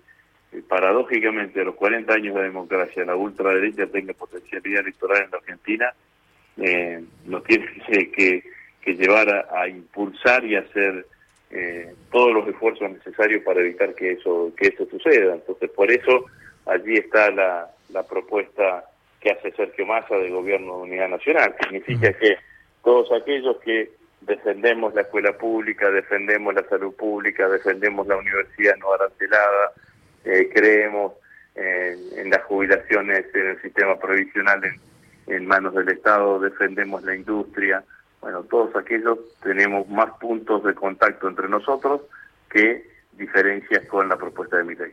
eh, 0.52 0.62
paradójicamente 0.68 1.62
a 1.62 1.66
los 1.66 1.76
40 1.76 2.14
años 2.14 2.36
de 2.36 2.44
democracia 2.44 3.06
la 3.06 3.16
ultraderecha 3.16 3.88
tenga 3.88 4.14
potencialidad 4.14 4.82
electoral 4.82 5.24
en 5.24 5.32
la 5.32 5.38
Argentina, 5.38 5.94
eh, 6.58 7.04
nos 7.26 7.44
tiene 7.44 7.68
que, 8.16 8.44
que 8.82 8.96
llevar 8.96 9.48
a, 9.52 9.68
impulsar 9.68 10.44
y 10.46 10.56
hacer 10.56 11.06
eh, 11.52 11.94
todos 12.12 12.34
los 12.34 12.48
esfuerzos 12.48 12.92
necesarios 12.92 13.44
para 13.44 13.62
evitar 13.62 13.94
que 13.96 14.14
eso 14.14 14.52
que 14.58 14.68
eso 14.68 14.86
suceda. 14.90 15.36
Entonces, 15.36 15.70
por 15.70 15.92
eso 15.92 16.26
allí 16.66 16.96
está 16.96 17.32
la, 17.32 17.70
la 17.90 18.04
propuesta 18.04 18.86
que 19.20 19.32
hace 19.32 19.52
Sergio 19.52 19.86
Massa 19.86 20.16
del 20.18 20.32
Gobierno 20.32 20.78
de 20.78 20.84
Unidad 20.84 21.10
Nacional. 21.10 21.56
Significa 21.62 22.12
que 22.14 22.36
todos 22.84 23.12
aquellos 23.12 23.58
que 23.58 23.92
defendemos 24.22 24.94
la 24.94 25.02
escuela 25.02 25.38
pública, 25.38 25.90
defendemos 25.90 26.54
la 26.54 26.64
salud 26.68 26.94
pública, 26.96 27.50
defendemos 27.50 28.08
la 28.08 28.18
universidad 28.18 28.76
no 28.78 28.94
arancelada, 28.94 29.74
eh, 30.26 30.50
creemos 30.54 31.14
en 31.56 32.32
las 32.32 32.42
jubilaciones 32.46 33.26
en 33.36 33.48
el 33.50 33.62
sistema 33.62 34.00
provisional 34.00 34.60
en, 35.28 35.46
manos 35.46 35.76
del 35.76 35.90
Estado, 35.90 36.40
defendemos 36.40 37.04
la 37.04 37.16
industria, 37.16 37.84
bueno, 38.22 38.44
todos 38.44 38.76
aquellos 38.76 39.20
tenemos 39.42 39.88
más 39.88 40.10
puntos 40.20 40.64
de 40.64 40.74
contacto 40.74 41.28
entre 41.28 41.48
nosotros 41.48 42.02
que 42.50 42.93
diferencias 43.18 43.86
con 43.88 44.10
la 44.10 44.18
propuesta 44.18 44.58
de 44.58 44.64
mi 44.64 44.76
ley. 44.76 44.92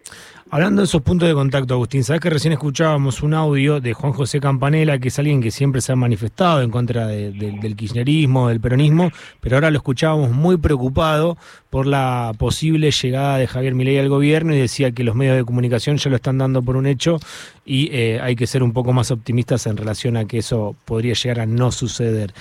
Hablando 0.51 0.83
de 0.83 0.87
esos 0.87 1.03
puntos 1.03 1.29
de 1.29 1.35
contacto, 1.35 1.75
Agustín, 1.75 2.05
sabes 2.05 2.21
que 2.21 2.31
recién 2.31 2.53
escuchábamos 2.53 3.23
un 3.23 3.35
audio 3.35 3.81
de 3.81 3.93
Juan 3.93 4.13
José 4.13 4.41
Campanella, 4.41 4.99
que 4.99 5.09
es 5.09 5.19
alguien 5.19 5.41
que 5.41 5.51
siempre 5.51 5.81
se 5.81 5.93
ha 5.93 5.97
manifestado 5.97 6.63
en 6.63 6.71
contra 6.71 7.07
del 7.07 7.77
kirchnerismo, 7.77 8.49
del 8.49 8.61
peronismo, 8.61 9.11
pero 9.41 9.57
ahora 9.57 9.71
lo 9.71 9.79
escuchábamos 9.79 10.31
muy 10.31 10.57
preocupado 10.57 11.37
por 11.71 11.87
la 11.87 12.33
posible 12.37 12.91
llegada 12.91 13.39
de 13.39 13.47
Javier 13.47 13.75
Milei 13.75 13.99
al 13.99 14.09
gobierno 14.09 14.55
y 14.55 14.59
decía 14.59 14.93
que 14.93 15.05
los 15.05 15.15
medios 15.15 15.37
de 15.37 15.45
comunicación 15.45 15.97
ya 15.97 16.11
lo 16.11 16.17
están 16.17 16.39
dando 16.39 16.63
por 16.63 16.77
un 16.77 16.87
hecho 16.87 17.19
y 17.65 17.89
eh, 17.93 18.21
hay 18.21 18.35
que 18.37 18.47
ser 18.47 18.63
un 18.63 18.73
poco 18.73 18.93
más 18.93 19.11
optimistas 19.11 19.67
en 19.67 19.77
relación 19.77 20.17
a 20.17 20.25
que 20.25 20.39
eso 20.39 20.77
podría 20.85 21.15
llegar 21.15 21.41
a 21.41 21.47
no 21.47 21.71
suceder. 21.71 22.33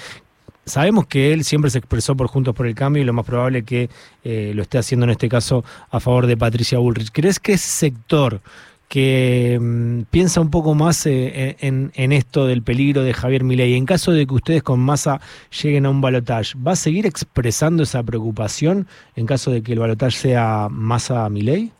Sabemos 0.69 1.07
que 1.07 1.33
él 1.33 1.43
siempre 1.43 1.71
se 1.71 1.79
expresó 1.79 2.15
por 2.15 2.27
Juntos 2.27 2.55
por 2.55 2.67
el 2.67 2.75
Cambio 2.75 3.01
y 3.01 3.05
lo 3.05 3.13
más 3.13 3.25
probable 3.25 3.63
que 3.65 3.89
eh, 4.23 4.51
lo 4.53 4.61
esté 4.61 4.77
haciendo 4.77 5.05
en 5.05 5.09
este 5.09 5.27
caso 5.27 5.65
a 5.89 5.99
favor 5.99 6.27
de 6.27 6.37
Patricia 6.37 6.77
Bullrich. 6.77 7.11
¿Crees 7.11 7.39
que 7.39 7.53
ese 7.53 7.87
sector 7.87 8.39
que 8.87 9.57
mm, 9.59 10.03
piensa 10.11 10.41
un 10.41 10.51
poco 10.51 10.75
más 10.75 11.05
eh, 11.07 11.55
en, 11.59 12.11
esto 12.11 12.45
del 12.45 12.61
peligro 12.61 13.01
de 13.01 13.13
Javier 13.13 13.43
Milei, 13.43 13.75
en 13.75 13.85
caso 13.85 14.11
de 14.11 14.27
que 14.27 14.33
ustedes 14.33 14.63
con 14.63 14.79
masa 14.79 15.19
lleguen 15.61 15.87
a 15.87 15.89
un 15.89 16.01
balotaje, 16.01 16.53
¿va 16.55 16.73
a 16.73 16.75
seguir 16.75 17.07
expresando 17.07 17.83
esa 17.83 18.03
preocupación 18.03 18.87
en 19.15 19.25
caso 19.25 19.51
de 19.51 19.63
que 19.63 19.73
el 19.73 19.79
balotaje 19.79 20.17
sea 20.17 20.67
masa 20.69 21.27
Milei? 21.29 21.71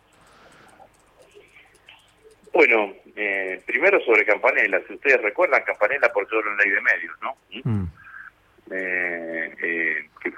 Bueno, 2.54 2.94
eh, 3.16 3.62
primero 3.68 4.00
sobre 4.04 4.26
Campanella, 4.26 4.82
si 4.88 4.96
ustedes 4.96 5.22
recuerdan, 5.22 5.62
Campanella 5.64 6.12
por 6.12 6.28
solo 6.28 6.52
en 6.52 6.58
ley 6.58 6.70
de 6.70 6.82
medios, 6.82 7.16
¿no? 7.22 7.36
Mm 7.64 7.88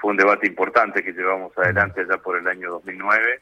fue 0.02 0.10
un 0.10 0.16
debate 0.16 0.48
importante 0.48 1.04
que 1.04 1.12
llevamos 1.12 1.56
adelante 1.56 2.04
ya 2.08 2.18
por 2.18 2.36
el 2.36 2.48
año 2.48 2.70
2009. 2.70 3.40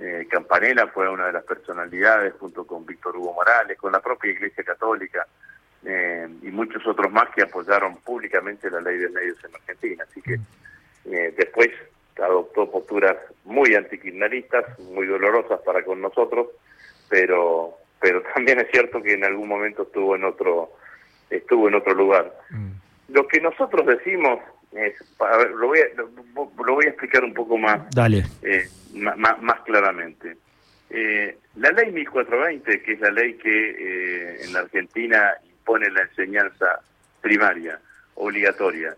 Eh, 0.00 0.26
Campanella 0.28 0.88
fue 0.88 1.08
una 1.08 1.26
de 1.26 1.32
las 1.32 1.44
personalidades, 1.44 2.34
junto 2.40 2.66
con 2.66 2.84
Víctor 2.84 3.16
Hugo 3.16 3.32
Morales, 3.34 3.78
con 3.78 3.92
la 3.92 4.00
propia 4.00 4.32
Iglesia 4.32 4.64
Católica 4.64 5.24
eh, 5.86 6.26
y 6.42 6.48
muchos 6.48 6.84
otros 6.88 7.12
más 7.12 7.30
que 7.30 7.42
apoyaron 7.42 7.98
públicamente 7.98 8.68
la 8.68 8.80
ley 8.80 8.98
de 8.98 9.10
medios 9.10 9.38
en 9.44 9.54
Argentina. 9.54 10.04
Así 10.10 10.20
que 10.20 10.40
eh, 11.04 11.34
después 11.36 11.68
adoptó 12.20 12.68
posturas 12.68 13.16
muy 13.44 13.76
antikirchneristas, 13.76 14.76
muy 14.80 15.06
dolorosas 15.06 15.60
para 15.60 15.84
con 15.84 16.00
nosotros, 16.00 16.48
pero 17.08 17.78
pero 18.00 18.22
también 18.34 18.58
es 18.58 18.66
cierto 18.72 19.00
que 19.00 19.14
en 19.14 19.24
algún 19.24 19.48
momento 19.48 19.84
estuvo 19.84 20.16
en 20.16 20.24
otro 20.24 20.72
estuvo 21.30 21.68
en 21.68 21.76
otro 21.76 21.94
lugar. 21.94 22.36
Mm. 22.50 22.72
Lo 23.12 23.28
que 23.28 23.40
nosotros 23.40 23.86
decimos 23.86 24.40
es, 24.74 24.94
lo, 25.54 25.66
voy 25.66 25.80
a, 25.80 25.84
lo, 25.96 26.08
voy 26.74 26.86
a 26.86 26.88
explicar 26.88 27.22
un 27.24 27.34
poco 27.34 27.58
más, 27.58 27.82
Dale. 27.94 28.24
Eh, 28.42 28.66
más, 28.94 29.60
claramente. 29.64 30.36
Eh, 30.90 31.38
la 31.56 31.70
ley 31.70 31.90
1420, 31.92 32.82
que 32.82 32.92
es 32.92 33.00
la 33.00 33.10
ley 33.10 33.34
que 33.34 33.70
eh, 33.70 34.44
en 34.44 34.52
la 34.52 34.60
Argentina 34.60 35.32
impone 35.44 35.90
la 35.90 36.02
enseñanza 36.02 36.80
primaria, 37.20 37.80
obligatoria 38.14 38.94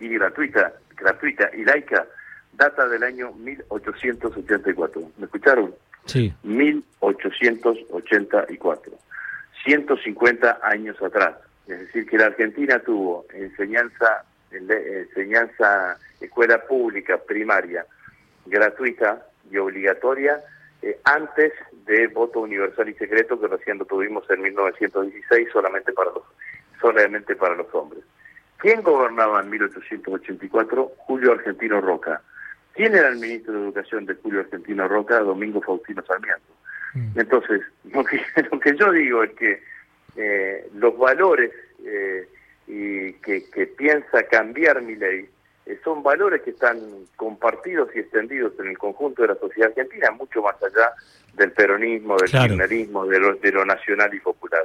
y 0.00 0.08
gratuita, 0.08 0.72
gratuita 0.96 1.48
y 1.54 1.64
laica, 1.64 2.04
data 2.52 2.88
del 2.88 3.02
año 3.02 3.32
1884. 3.32 5.02
¿Me 5.18 5.26
escucharon? 5.26 5.74
Sí. 6.06 6.32
1884. 6.42 8.92
150 9.64 10.60
años 10.62 11.00
atrás. 11.02 11.34
Es 11.66 11.80
decir, 11.80 12.06
que 12.06 12.18
la 12.18 12.26
Argentina 12.26 12.78
tuvo 12.80 13.24
enseñanza, 13.32 14.24
enseñanza 14.54 15.98
escuela 16.20 16.62
pública 16.66 17.18
primaria 17.18 17.86
gratuita 18.46 19.26
y 19.50 19.56
obligatoria 19.58 20.42
eh, 20.82 20.98
antes 21.04 21.52
de 21.86 22.06
voto 22.08 22.40
universal 22.40 22.88
y 22.88 22.94
secreto 22.94 23.40
que 23.40 23.48
recién 23.48 23.78
lo 23.78 23.84
tuvimos 23.84 24.28
en 24.30 24.42
1916 24.42 25.48
solamente 25.52 25.92
para 25.92 26.10
los 26.10 26.22
solamente 26.80 27.34
para 27.36 27.54
los 27.54 27.74
hombres. 27.74 28.04
¿Quién 28.58 28.82
gobernaba 28.82 29.40
en 29.40 29.50
1884? 29.50 30.92
Julio 30.98 31.32
Argentino 31.32 31.80
Roca. 31.80 32.20
¿Quién 32.74 32.94
era 32.94 33.08
el 33.08 33.16
ministro 33.16 33.54
de 33.54 33.60
Educación 33.60 34.06
de 34.06 34.14
Julio 34.16 34.40
Argentino 34.40 34.88
Roca? 34.88 35.20
Domingo 35.20 35.62
Faustino 35.62 36.02
Sarmiento. 36.04 36.52
Mm. 36.94 37.18
Entonces, 37.20 37.62
lo 38.52 38.60
que 38.60 38.76
yo 38.76 38.92
digo 38.92 39.22
es 39.22 39.32
que 39.32 39.62
eh, 40.16 40.68
los 40.74 40.96
valores 40.98 41.52
eh, 41.84 42.28
y 42.66 43.12
que, 43.14 43.48
que, 43.50 43.66
piensa 43.66 44.22
cambiar 44.24 44.80
mi 44.82 44.94
ley 44.94 45.28
eh, 45.66 45.78
son 45.84 46.02
valores 46.02 46.42
que 46.42 46.50
están 46.50 46.78
compartidos 47.16 47.88
y 47.94 48.00
extendidos 48.00 48.52
en 48.58 48.68
el 48.68 48.78
conjunto 48.78 49.22
de 49.22 49.28
la 49.28 49.34
sociedad 49.36 49.70
argentina, 49.70 50.10
mucho 50.12 50.42
más 50.42 50.56
allá 50.62 50.92
del 51.34 51.52
peronismo, 51.52 52.16
del 52.16 52.30
kirchnerismo, 52.30 53.06
de 53.06 53.18
lo, 53.18 53.34
de 53.34 53.52
lo 53.52 53.64
nacional 53.64 54.14
y 54.14 54.20
popular. 54.20 54.64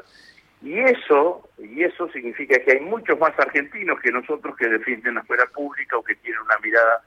Y 0.62 0.78
eso, 0.78 1.50
y 1.58 1.84
eso 1.84 2.10
significa 2.12 2.60
que 2.60 2.74
hay 2.74 2.82
muchos 2.82 3.18
más 3.18 3.38
argentinos 3.40 4.00
que 4.02 4.12
nosotros 4.12 4.58
que 4.58 4.68
defienden 4.68 5.16
la 5.16 5.22
escuela 5.22 5.46
pública 5.48 5.98
o 5.98 6.04
que 6.04 6.16
tienen 6.16 6.42
una 6.42 6.58
mirada 6.62 7.02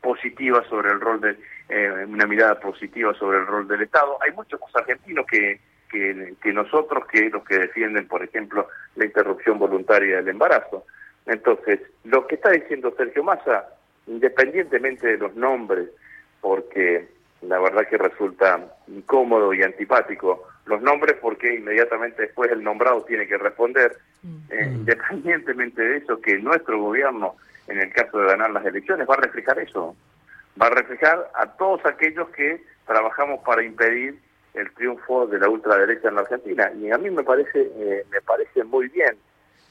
positiva 0.00 0.64
sobre 0.68 0.90
el 0.90 1.00
rol 1.00 1.20
de 1.20 1.36
eh, 1.68 2.04
una 2.06 2.26
mirada 2.26 2.58
positiva 2.58 3.14
sobre 3.14 3.38
el 3.38 3.46
rol 3.46 3.68
del 3.68 3.82
Estado. 3.82 4.18
Hay 4.22 4.32
muchos 4.32 4.60
más 4.60 4.74
argentinos 4.74 5.24
que 5.26 5.60
que, 5.90 6.52
nosotros 6.52 7.06
que 7.06 7.30
los 7.30 7.44
que 7.44 7.58
defienden, 7.58 8.08
por 8.08 8.22
ejemplo, 8.22 8.68
la 8.96 9.04
interrupción 9.04 9.58
voluntaria 9.58 10.16
del 10.16 10.28
embarazo. 10.28 10.84
Entonces, 11.26 11.80
lo 12.04 12.26
que 12.26 12.36
está 12.36 12.50
diciendo 12.50 12.94
Sergio 12.96 13.24
Massa, 13.24 13.68
independientemente 14.06 15.06
de 15.08 15.18
los 15.18 15.34
nombres, 15.34 15.88
porque 16.40 17.08
la 17.42 17.58
verdad 17.58 17.88
que 17.88 17.98
resulta 17.98 18.60
incómodo 18.88 19.52
y 19.52 19.62
antipático 19.62 20.46
los 20.66 20.82
nombres 20.82 21.16
porque 21.20 21.54
inmediatamente 21.54 22.22
después 22.22 22.50
el 22.50 22.62
nombrado 22.62 23.02
tiene 23.04 23.26
que 23.26 23.38
responder, 23.38 23.96
mm. 24.22 24.36
eh, 24.50 24.70
independientemente 24.72 25.80
de 25.80 25.98
eso, 25.98 26.20
que 26.20 26.38
nuestro 26.38 26.78
gobierno, 26.80 27.36
en 27.68 27.80
el 27.80 27.92
caso 27.92 28.18
de 28.18 28.26
ganar 28.26 28.50
las 28.50 28.66
elecciones, 28.66 29.08
va 29.08 29.14
a 29.14 29.20
reflejar 29.20 29.58
eso, 29.60 29.96
va 30.60 30.66
a 30.66 30.70
reflejar 30.70 31.30
a 31.34 31.46
todos 31.56 31.84
aquellos 31.86 32.28
que 32.30 32.62
trabajamos 32.84 33.40
para 33.44 33.62
impedir 33.62 34.18
el 34.56 34.72
triunfo 34.72 35.26
de 35.26 35.38
la 35.38 35.48
ultraderecha 35.48 36.08
en 36.08 36.14
la 36.16 36.22
Argentina. 36.22 36.70
Y 36.72 36.90
a 36.90 36.98
mí 36.98 37.10
me 37.10 37.22
parece 37.22 37.70
eh, 37.76 38.04
me 38.10 38.20
parece 38.22 38.64
muy 38.64 38.88
bien. 38.88 39.16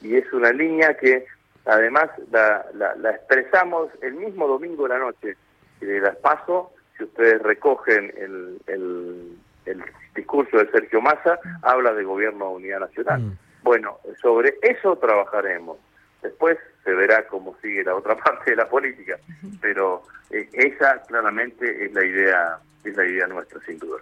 Y 0.00 0.16
es 0.16 0.32
una 0.32 0.52
línea 0.52 0.94
que 0.94 1.26
además 1.64 2.10
la, 2.30 2.64
la, 2.74 3.10
expresamos 3.10 3.90
el 4.02 4.14
mismo 4.14 4.46
domingo 4.46 4.84
de 4.84 4.88
la 4.90 4.98
noche. 4.98 5.36
De 5.80 6.00
las 6.00 6.16
paso 6.16 6.72
si 6.96 7.04
ustedes 7.04 7.42
recogen 7.42 8.12
el, 8.16 8.58
el, 8.66 9.36
el, 9.66 9.82
discurso 10.14 10.56
de 10.56 10.70
Sergio 10.70 11.02
Massa 11.02 11.38
habla 11.60 11.92
de 11.92 12.02
gobierno 12.02 12.48
de 12.48 12.54
unidad 12.56 12.80
nacional. 12.80 13.20
Mm. 13.20 13.38
bueno 13.62 13.98
sobre 14.22 14.56
eso 14.62 14.96
trabajaremos. 14.96 15.78
Después 16.22 16.56
se 16.84 16.94
verá 16.94 17.26
cómo 17.26 17.54
sigue 17.60 17.84
la 17.84 17.94
otra 17.94 18.16
parte 18.24 18.52
de 18.52 18.56
la 18.56 18.68
política. 18.68 19.18
Pero 19.60 20.04
eh, 20.30 20.48
esa 20.52 21.02
claramente 21.02 21.84
es 21.84 21.92
la 21.92 22.04
idea 22.04 22.58
es 22.90 22.96
la 22.96 23.06
idea 23.06 23.26
nuestra, 23.26 23.60
sin 23.66 23.78
duda. 23.78 23.98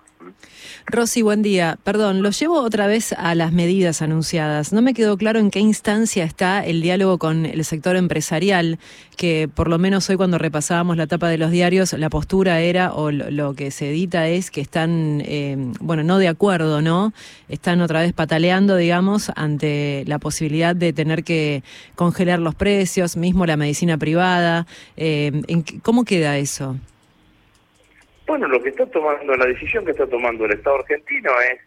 Rosy, 0.87 1.23
buen 1.23 1.43
día. 1.43 1.79
Perdón, 1.83 2.23
lo 2.23 2.31
llevo 2.31 2.61
otra 2.61 2.87
vez 2.87 3.13
a 3.13 3.35
las 3.35 3.53
medidas 3.53 4.03
anunciadas. 4.03 4.73
No 4.73 4.83
me 4.83 4.95
quedó 4.95 5.17
claro 5.17 5.39
en 5.39 5.51
qué 5.51 5.61
instancia 5.61 6.25
está 6.25 6.65
el 6.65 6.83
diálogo 6.83 7.19
con 7.19 7.47
el 7.47 7.65
sector 7.65 7.97
empresarial, 7.97 8.79
que 9.17 9.49
por 9.53 9.69
lo 9.69 9.79
menos 9.79 10.09
hoy 10.11 10.17
cuando 10.17 10.39
repasábamos 10.39 10.97
la 10.97 11.07
tapa 11.07 11.29
de 11.29 11.39
los 11.39 11.51
diarios, 11.51 11.93
la 11.95 12.11
postura 12.11 12.61
era, 12.61 12.93
o 12.93 13.11
lo, 13.11 13.55
que 13.55 13.71
se 13.71 13.91
edita 13.91 14.29
es 14.29 14.51
que 14.51 14.61
están, 14.61 15.23
eh, 15.25 15.57
bueno, 15.81 16.03
no 16.03 16.19
de 16.19 16.29
acuerdo, 16.29 16.83
¿no? 16.83 17.13
Están 17.49 17.81
otra 17.81 18.01
vez 18.01 18.13
pataleando, 18.13 18.77
digamos, 18.77 19.31
ante 19.37 20.05
la 20.07 20.19
posibilidad 20.19 20.77
de 20.77 20.93
tener 20.93 21.25
que 21.25 21.63
congelar 21.95 22.41
los 22.41 22.55
precios, 22.55 23.17
mismo 23.17 23.47
la 23.47 23.57
medicina 23.57 23.97
privada. 23.99 24.67
Eh, 24.97 25.33
¿Cómo 25.83 26.05
queda 26.05 26.37
eso? 26.39 26.77
Bueno, 28.27 28.49
lo 28.49 28.63
que 28.63 28.71
está 28.71 28.87
tomando, 28.87 29.37
la 29.37 29.47
decisión 29.47 29.85
que 29.85 29.91
está 29.91 30.07
tomando 30.07 30.47
el 30.47 30.53
Estado 30.53 30.77
argentino 30.77 31.31
es, 31.41 31.61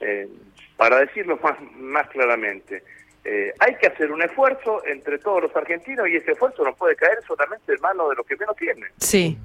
eh, 0.00 0.28
para 0.76 1.00
decirlo 1.00 1.38
más, 1.42 1.56
más 1.76 2.08
claramente, 2.08 2.82
eh, 3.24 3.52
hay 3.58 3.74
que 3.74 3.88
hacer 3.88 4.10
un 4.10 4.22
esfuerzo 4.22 4.82
entre 4.86 5.18
todos 5.18 5.42
los 5.42 5.56
argentinos 5.56 6.08
y 6.08 6.16
ese 6.16 6.32
esfuerzo 6.32 6.64
no 6.64 6.74
puede 6.74 6.96
caer 6.96 7.18
solamente 7.26 7.74
en 7.74 7.80
manos 7.82 8.08
de 8.10 8.16
los 8.16 8.26
que 8.26 8.36
menos 8.36 8.56
tienen. 8.56 8.88
Sí. 8.96 9.36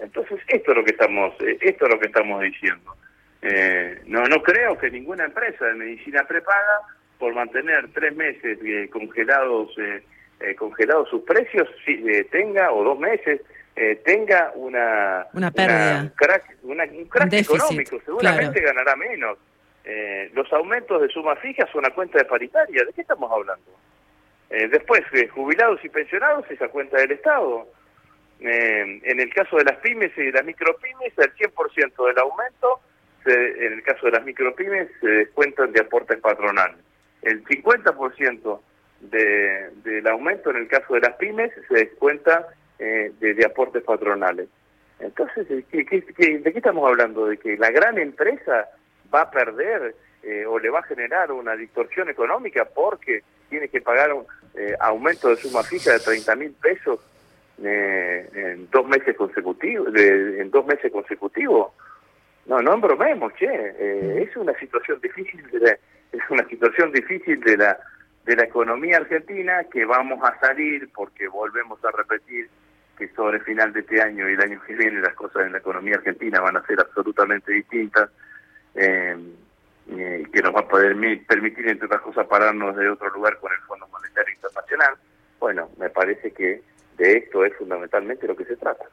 Entonces, 0.00 0.40
esto 0.48 0.72
es 0.72 0.76
lo 0.76 0.84
que 0.84 0.90
estamos, 0.90 1.32
eh, 1.40 1.58
esto 1.60 1.84
es 1.84 1.90
lo 1.92 2.00
que 2.00 2.06
estamos 2.06 2.42
diciendo. 2.42 2.96
no, 4.06 4.24
no 4.24 4.42
creo 4.42 4.76
que 4.76 4.90
ninguna 4.90 5.26
empresa 5.26 5.66
de 5.66 5.74
medicina 5.74 6.24
prepaga 6.26 6.80
por 7.18 7.34
mantener 7.34 7.88
tres 7.92 8.16
meses 8.16 8.58
congelados, 8.90 9.76
congelados 10.58 11.08
sus 11.10 11.22
precios, 11.22 11.68
tenga 12.30 12.72
o 12.72 12.82
dos 12.82 12.98
meses 12.98 13.42
eh, 13.76 14.00
tenga 14.04 14.52
una, 14.54 15.26
una 15.32 15.50
pérdida, 15.50 16.02
un 16.02 16.08
crack, 16.10 17.32
económico, 17.32 18.00
seguramente 18.04 18.60
ganará 18.60 18.94
menos. 18.94 19.36
Eh, 19.84 20.30
los 20.32 20.50
aumentos 20.52 21.02
de 21.02 21.08
suma 21.08 21.34
fija 21.36 21.66
son 21.72 21.80
una 21.80 21.90
cuenta 21.90 22.18
de 22.18 22.24
paritaria, 22.24 22.84
¿de 22.84 22.92
qué 22.92 23.00
estamos 23.00 23.30
hablando? 23.32 23.64
Eh, 24.50 24.68
después, 24.68 25.02
jubilados 25.34 25.84
y 25.84 25.88
pensionados, 25.88 26.48
esa 26.50 26.68
cuenta 26.68 26.98
del 26.98 27.12
Estado. 27.12 27.66
en 28.40 29.20
el 29.20 29.34
caso 29.34 29.56
de 29.56 29.64
las 29.64 29.78
pymes 29.78 30.12
y 30.16 30.22
de 30.22 30.32
las 30.32 30.44
micropymes, 30.44 31.12
el 31.16 31.34
100% 31.34 32.06
del 32.06 32.18
aumento, 32.18 32.80
en 33.26 33.72
el 33.72 33.82
caso 33.82 34.06
de 34.06 34.12
las 34.12 34.24
micropymes, 34.24 34.88
se 35.00 35.08
descuentan 35.08 35.72
de 35.72 35.80
aportes 35.80 36.20
patronales. 36.20 36.76
El 37.22 37.42
50% 37.44 38.60
de, 39.00 39.70
del 39.82 40.06
aumento 40.06 40.50
en 40.50 40.56
el 40.56 40.68
caso 40.68 40.94
de 40.94 41.00
las 41.00 41.16
pymes 41.16 41.50
se 41.68 41.74
descuenta 41.74 42.46
eh, 42.84 43.12
de, 43.18 43.46
aportes 43.46 43.82
patronales. 43.82 44.46
Entonces, 45.00 45.48
¿de 45.48 45.64
qué 45.64 46.52
estamos 46.54 46.86
hablando? 46.86 47.24
¿De 47.24 47.38
que 47.38 47.56
la 47.56 47.70
gran 47.70 47.96
empresa 47.96 48.68
va 49.12 49.22
a 49.22 49.30
perder 49.30 49.94
eh, 50.22 50.44
o 50.44 50.58
le 50.58 50.68
va 50.68 50.80
a 50.80 50.82
generar 50.82 51.32
una 51.32 51.56
distorsión 51.56 52.10
económica 52.10 52.66
porque 52.66 53.22
tiene 53.48 53.68
que 53.68 53.80
pagar 53.80 54.12
un 54.12 54.26
eh, 54.54 54.76
aumento 54.80 55.30
de 55.30 55.36
suma 55.36 55.62
fija 55.62 55.94
de 55.94 56.00
30 56.00 56.36
mil 56.36 56.52
pesos 56.52 57.00
en 57.56 58.68
dos 58.70 58.86
meses 58.86 59.16
consecutivos? 59.16 59.88
en 59.94 60.50
dos 60.50 60.66
meses 60.66 60.92
consecutivos. 60.92 61.72
No, 62.44 62.60
no 62.60 62.74
embromemos, 62.74 63.32
che. 63.36 64.22
es 64.22 64.36
una 64.36 64.52
situación 64.58 65.00
difícil 65.00 65.42
de 65.50 65.78
es 66.12 66.20
una 66.28 66.46
situación 66.48 66.92
difícil 66.92 67.40
de 67.40 67.56
la 67.56 67.78
de 68.26 68.36
la 68.36 68.44
economía 68.44 68.98
argentina 68.98 69.64
que 69.72 69.86
vamos 69.86 70.22
a 70.22 70.38
salir 70.38 70.90
porque 70.94 71.28
volvemos 71.28 71.82
a 71.82 71.90
repetir 71.90 72.50
que 72.96 73.08
sobre 73.08 73.38
el 73.38 73.44
final 73.44 73.72
de 73.72 73.80
este 73.80 74.00
año 74.00 74.28
y 74.28 74.34
el 74.34 74.40
año 74.40 74.60
que 74.66 74.74
viene 74.74 75.00
las 75.00 75.14
cosas 75.14 75.46
en 75.46 75.52
la 75.52 75.58
economía 75.58 75.96
argentina 75.96 76.40
van 76.40 76.56
a 76.56 76.66
ser 76.66 76.80
absolutamente 76.80 77.52
distintas 77.52 78.10
eh, 78.74 79.16
y 79.86 80.24
que 80.30 80.42
nos 80.42 80.54
va 80.54 80.60
a 80.60 80.68
poder 80.68 80.96
permitir, 81.26 81.68
entre 81.68 81.86
otras 81.86 82.00
cosas, 82.00 82.26
pararnos 82.26 82.76
de 82.76 82.88
otro 82.88 83.10
lugar 83.10 83.38
con 83.38 83.52
el 83.52 83.58
Fondo 83.60 83.86
Monetario 83.88 84.34
Internacional. 84.34 84.94
Bueno, 85.38 85.68
me 85.78 85.90
parece 85.90 86.30
que 86.30 86.62
de 86.96 87.16
esto 87.18 87.44
es 87.44 87.54
fundamentalmente 87.56 88.26
lo 88.26 88.36
que 88.36 88.44
se 88.44 88.56
trata. 88.56 88.84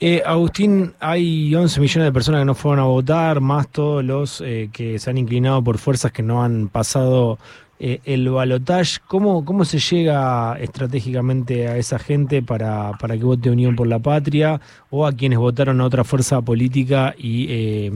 Eh, 0.00 0.22
Agustín, 0.24 0.94
hay 1.00 1.54
11 1.54 1.80
millones 1.80 2.08
de 2.08 2.12
personas 2.12 2.40
que 2.40 2.44
no 2.44 2.54
fueron 2.54 2.80
a 2.80 2.86
votar, 2.86 3.40
más 3.40 3.68
todos 3.68 4.04
los 4.04 4.40
eh, 4.40 4.70
que 4.72 4.98
se 4.98 5.10
han 5.10 5.18
inclinado 5.18 5.62
por 5.62 5.78
fuerzas 5.78 6.12
que 6.12 6.22
no 6.22 6.42
han 6.42 6.68
pasado 6.68 7.38
eh, 7.80 8.00
el 8.06 8.28
balotage, 8.28 8.98
¿cómo, 9.06 9.44
¿cómo 9.44 9.64
se 9.64 9.78
llega 9.78 10.58
estratégicamente 10.58 11.68
a 11.68 11.76
esa 11.76 12.00
gente 12.00 12.42
para, 12.42 12.90
para 13.00 13.16
que 13.16 13.22
vote 13.22 13.50
Unión 13.50 13.76
por 13.76 13.86
la 13.86 14.00
Patria 14.00 14.60
o 14.90 15.06
a 15.06 15.12
quienes 15.12 15.38
votaron 15.38 15.80
a 15.80 15.84
otra 15.84 16.02
fuerza 16.02 16.42
política 16.42 17.14
y, 17.16 17.46
eh, 17.48 17.90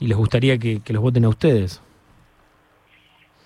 y 0.00 0.06
les 0.08 0.16
gustaría 0.16 0.58
que, 0.58 0.80
los 0.88 1.02
voten 1.02 1.24
a 1.24 1.28
ustedes? 1.28 1.80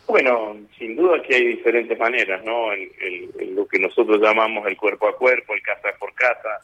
Bueno, 0.06 0.56
sin 0.78 0.96
duda 0.96 1.20
que 1.22 1.34
hay 1.34 1.46
diferentes 1.48 1.98
maneras, 1.98 2.42
¿no? 2.42 2.72
El, 2.72 3.54
lo 3.54 3.68
que 3.68 3.78
nosotros 3.78 4.22
llamamos 4.22 4.66
el 4.66 4.78
cuerpo 4.78 5.08
a 5.08 5.16
cuerpo, 5.16 5.52
el 5.52 5.60
casa 5.60 5.90
por 5.98 6.14
casa, 6.14 6.60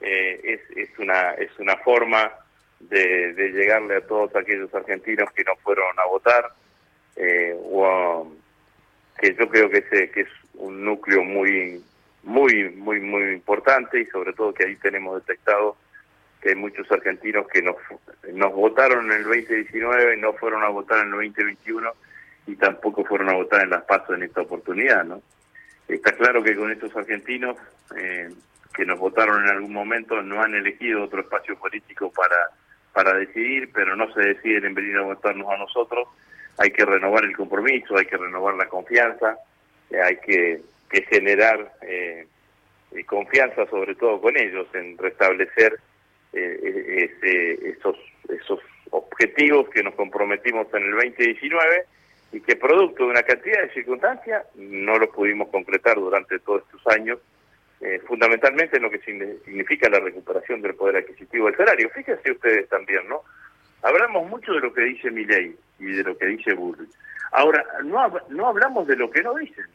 eh, 0.00 0.40
es, 0.42 0.76
es, 0.76 0.98
una, 0.98 1.34
es 1.34 1.50
una 1.60 1.76
forma 1.76 2.32
de, 2.80 3.34
de 3.34 3.50
llegarle 3.50 3.98
a 3.98 4.00
todos 4.00 4.34
aquellos 4.34 4.74
argentinos 4.74 5.30
que 5.30 5.44
no 5.44 5.54
fueron 5.62 5.96
a 5.96 6.06
votar 6.06 6.44
eh, 7.22 7.54
que 9.18 9.34
yo 9.34 9.48
creo 9.48 9.68
que, 9.68 9.78
ese, 9.78 10.10
que 10.10 10.22
es 10.22 10.28
un 10.54 10.82
núcleo 10.84 11.22
muy, 11.22 11.84
muy, 12.22 12.70
muy, 12.70 13.00
muy 13.00 13.32
importante 13.32 14.00
y 14.00 14.06
sobre 14.06 14.32
todo 14.32 14.54
que 14.54 14.64
ahí 14.64 14.76
tenemos 14.76 15.24
detectado 15.26 15.76
que 16.40 16.50
hay 16.50 16.54
muchos 16.54 16.90
argentinos 16.90 17.46
que 17.48 17.60
nos, 17.60 17.76
nos 18.32 18.52
votaron 18.54 19.12
en 19.12 19.18
el 19.18 19.24
2019 19.24 20.16
y 20.16 20.20
no 20.20 20.32
fueron 20.32 20.62
a 20.62 20.68
votar 20.68 21.00
en 21.00 21.12
el 21.12 21.28
2021 21.32 21.90
y 22.46 22.56
tampoco 22.56 23.04
fueron 23.04 23.28
a 23.28 23.34
votar 23.34 23.62
en 23.64 23.70
las 23.70 23.84
pasos 23.84 24.16
en 24.16 24.22
esta 24.22 24.40
oportunidad, 24.40 25.04
¿no? 25.04 25.20
Está 25.86 26.12
claro 26.12 26.42
que 26.42 26.56
con 26.56 26.70
estos 26.70 26.96
argentinos 26.96 27.58
eh, 27.94 28.30
que 28.72 28.86
nos 28.86 28.98
votaron 28.98 29.42
en 29.44 29.50
algún 29.50 29.74
momento 29.74 30.22
no 30.22 30.40
han 30.42 30.54
elegido 30.54 31.02
otro 31.02 31.20
espacio 31.20 31.58
político 31.58 32.10
para, 32.10 32.48
para 32.94 33.18
decidir, 33.18 33.70
pero 33.74 33.94
no 33.94 34.10
se 34.14 34.20
deciden 34.20 34.64
en 34.64 34.74
venir 34.74 34.96
a 34.96 35.02
votarnos 35.02 35.52
a 35.52 35.58
nosotros 35.58 36.08
hay 36.60 36.72
que 36.72 36.84
renovar 36.84 37.24
el 37.24 37.34
compromiso, 37.34 37.96
hay 37.96 38.04
que 38.04 38.18
renovar 38.18 38.54
la 38.54 38.68
confianza, 38.68 39.38
eh, 39.90 39.98
hay 39.98 40.16
que, 40.18 40.60
generar 41.08 41.72
eh, 41.80 42.26
confianza 43.06 43.64
sobre 43.66 43.94
todo 43.94 44.20
con 44.20 44.36
ellos 44.36 44.66
en 44.74 44.98
restablecer 44.98 45.78
eh, 46.34 47.10
esos, 47.62 47.96
esos 48.28 48.60
objetivos 48.90 49.70
que 49.70 49.82
nos 49.82 49.94
comprometimos 49.94 50.66
en 50.74 50.82
el 50.82 50.90
2019 50.90 51.84
y 52.32 52.40
que 52.40 52.56
producto 52.56 53.04
de 53.04 53.10
una 53.10 53.22
cantidad 53.22 53.62
de 53.62 53.72
circunstancias 53.72 54.44
no 54.56 54.98
los 54.98 55.08
pudimos 55.10 55.48
concretar 55.48 55.94
durante 55.94 56.40
todos 56.40 56.62
estos 56.66 56.86
años, 56.94 57.18
fundamentalmente 58.06 58.76
en 58.76 58.82
lo 58.82 58.90
que 58.90 58.98
significa 58.98 59.88
la 59.88 60.00
recuperación 60.00 60.60
del 60.60 60.74
poder 60.74 60.96
adquisitivo 60.96 61.46
del 61.46 61.56
salario. 61.56 61.88
Fíjense 61.88 62.30
ustedes 62.30 62.68
también, 62.68 63.08
¿no? 63.08 63.22
Hablamos 63.82 64.28
mucho 64.28 64.52
de 64.52 64.60
lo 64.60 64.72
que 64.72 64.82
dice 64.82 65.10
ley 65.10 65.56
y 65.78 65.84
de 65.84 66.02
lo 66.02 66.16
que 66.16 66.26
dice 66.26 66.54
Bullrich. 66.54 66.90
Ahora, 67.32 67.64
no, 67.84 68.12
no 68.28 68.48
hablamos 68.48 68.86
de 68.86 68.96
lo 68.96 69.10
que 69.10 69.22
no 69.22 69.34
dicen. 69.34 69.66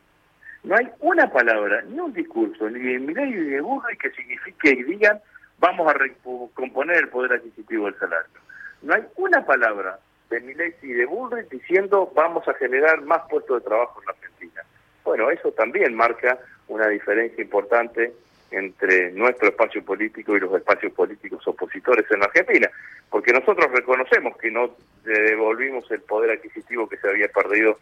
No 0.63 0.75
hay 0.75 0.87
una 0.99 1.31
palabra, 1.31 1.83
ni 1.87 1.99
un 1.99 2.13
discurso, 2.13 2.69
ni 2.69 2.79
de 2.79 2.99
Milei 2.99 3.31
ni 3.31 3.49
de 3.49 3.61
Bullrich 3.61 3.99
que 3.99 4.11
signifique 4.11 4.69
y 4.71 4.83
digan 4.83 5.19
vamos 5.57 5.87
a 5.87 5.93
recomponer 5.93 6.97
el 6.97 7.09
poder 7.09 7.33
adquisitivo 7.33 7.85
del 7.85 7.97
salario. 7.97 8.39
No 8.81 8.93
hay 8.93 9.03
una 9.15 9.45
palabra 9.45 9.99
de 10.29 10.41
Milei 10.41 10.75
y 10.81 10.87
de 10.87 11.05
Bullrich 11.05 11.49
diciendo 11.49 12.11
vamos 12.15 12.47
a 12.47 12.53
generar 12.55 13.01
más 13.01 13.21
puestos 13.29 13.61
de 13.61 13.67
trabajo 13.67 14.01
en 14.01 14.05
la 14.07 14.11
Argentina. 14.11 14.61
Bueno, 15.03 15.29
eso 15.29 15.51
también 15.51 15.95
marca 15.95 16.37
una 16.67 16.87
diferencia 16.87 17.43
importante 17.43 18.13
entre 18.51 19.12
nuestro 19.12 19.49
espacio 19.49 19.84
político 19.84 20.36
y 20.36 20.39
los 20.39 20.53
espacios 20.53 20.93
políticos 20.93 21.45
opositores 21.47 22.05
en 22.12 22.23
Argentina, 22.23 22.69
porque 23.10 23.34
nosotros 23.34 23.71
reconocemos 23.71 24.38
que 24.38 24.51
no 24.51 24.75
devolvimos 25.03 25.89
el 25.91 26.01
poder 26.01 26.31
adquisitivo 26.31 26.88
que 26.88 26.97
se 26.97 27.10
había 27.10 27.27
perdido 27.29 27.79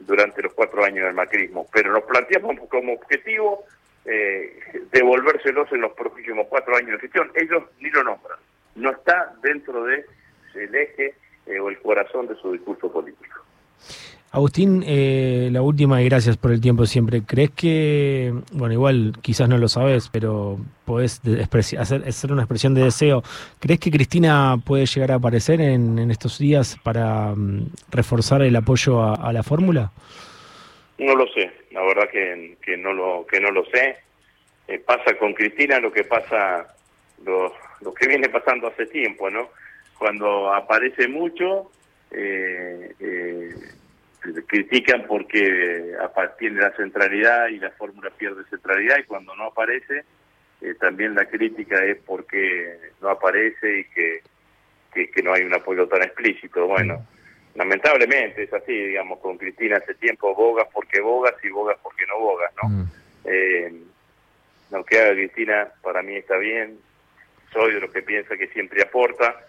durante 0.00 0.42
los 0.42 0.52
cuatro 0.54 0.84
años 0.84 1.04
del 1.04 1.14
macrismo, 1.14 1.66
pero 1.72 1.92
nos 1.92 2.04
planteamos 2.04 2.58
como 2.68 2.94
objetivo 2.94 3.64
eh, 4.04 4.60
devolvérselos 4.90 5.70
en 5.72 5.82
los 5.82 5.92
próximos 5.92 6.46
cuatro 6.48 6.76
años 6.76 6.92
de 6.92 6.98
gestión. 6.98 7.30
Ellos 7.34 7.64
ni 7.80 7.90
lo 7.90 8.02
nombran, 8.02 8.38
no 8.74 8.90
está 8.90 9.34
dentro 9.42 9.84
del 9.84 10.04
eje 10.54 11.14
eh, 11.46 11.60
o 11.60 11.68
el 11.68 11.78
corazón 11.80 12.26
de 12.26 12.34
su 12.36 12.52
discurso 12.52 12.92
político. 12.92 13.40
Agustín, 14.32 14.82
eh, 14.86 15.50
la 15.52 15.60
última 15.60 16.00
y 16.00 16.06
gracias 16.06 16.38
por 16.38 16.52
el 16.52 16.60
tiempo 16.62 16.86
siempre. 16.86 17.20
¿Crees 17.22 17.50
que, 17.50 18.32
bueno, 18.52 18.72
igual 18.72 19.12
quizás 19.20 19.46
no 19.46 19.58
lo 19.58 19.68
sabes, 19.68 20.08
pero 20.10 20.56
podés 20.86 21.20
hacer, 21.78 22.08
hacer, 22.08 22.32
una 22.32 22.40
expresión 22.40 22.72
de 22.72 22.82
deseo? 22.82 23.22
¿Crees 23.60 23.78
que 23.78 23.90
Cristina 23.90 24.56
puede 24.64 24.86
llegar 24.86 25.12
a 25.12 25.16
aparecer 25.16 25.60
en, 25.60 26.10
estos 26.10 26.38
días 26.38 26.78
para 26.82 27.34
mm, 27.34 27.72
reforzar 27.90 28.40
el 28.40 28.56
apoyo 28.56 29.02
a, 29.02 29.30
la 29.34 29.42
fórmula? 29.42 29.92
No 30.96 31.14
lo 31.14 31.26
sé, 31.28 31.52
la 31.70 31.82
verdad 31.82 32.08
que, 32.10 32.76
no 32.78 32.94
lo 32.94 33.26
que 33.30 33.38
no 33.38 33.50
lo 33.50 33.66
sé. 33.66 33.98
Eh, 34.66 34.78
pasa 34.78 35.14
con 35.18 35.34
Cristina 35.34 35.78
lo 35.78 35.92
que 35.92 36.04
pasa 36.04 36.74
lo, 37.26 37.52
lo 37.82 37.92
que 37.92 38.08
viene 38.08 38.30
pasando 38.30 38.68
hace 38.68 38.86
tiempo, 38.86 39.28
¿no? 39.28 39.50
Cuando 39.98 40.50
aparece 40.54 41.06
mucho, 41.06 41.70
eh, 42.10 42.94
eh, 42.98 43.54
critican 44.46 45.04
porque 45.06 45.94
tiene 46.38 46.60
la 46.60 46.72
centralidad 46.76 47.48
y 47.48 47.58
la 47.58 47.70
fórmula 47.70 48.10
pierde 48.10 48.44
centralidad 48.50 48.98
y 48.98 49.04
cuando 49.04 49.34
no 49.36 49.46
aparece, 49.46 50.04
eh, 50.60 50.74
también 50.78 51.14
la 51.14 51.26
crítica 51.26 51.84
es 51.84 51.98
porque 52.06 52.78
no 53.00 53.08
aparece 53.10 53.80
y 53.80 53.84
que, 53.84 54.22
que, 54.92 55.22
no 55.22 55.32
hay 55.32 55.42
un 55.42 55.54
apoyo 55.54 55.88
tan 55.88 56.02
explícito. 56.02 56.66
Bueno, 56.66 57.04
lamentablemente 57.54 58.44
es 58.44 58.52
así, 58.52 58.72
digamos, 58.72 59.18
con 59.18 59.38
Cristina 59.38 59.78
hace 59.78 59.94
tiempo 59.94 60.34
bogas 60.34 60.68
porque 60.72 61.00
bogas 61.00 61.34
y 61.42 61.48
bogas 61.48 61.78
porque 61.82 62.06
no 62.06 62.18
bogas, 62.18 62.52
¿no? 62.62 62.68
Mm. 62.68 62.84
Eh, 63.24 63.72
lo 64.70 64.84
que 64.84 65.00
haga 65.00 65.12
Cristina 65.12 65.68
para 65.82 66.02
mí 66.02 66.16
está 66.16 66.36
bien, 66.38 66.78
soy 67.52 67.74
de 67.74 67.80
los 67.80 67.92
que 67.92 68.02
piensa 68.02 68.36
que 68.36 68.48
siempre 68.48 68.82
aporta, 68.82 69.44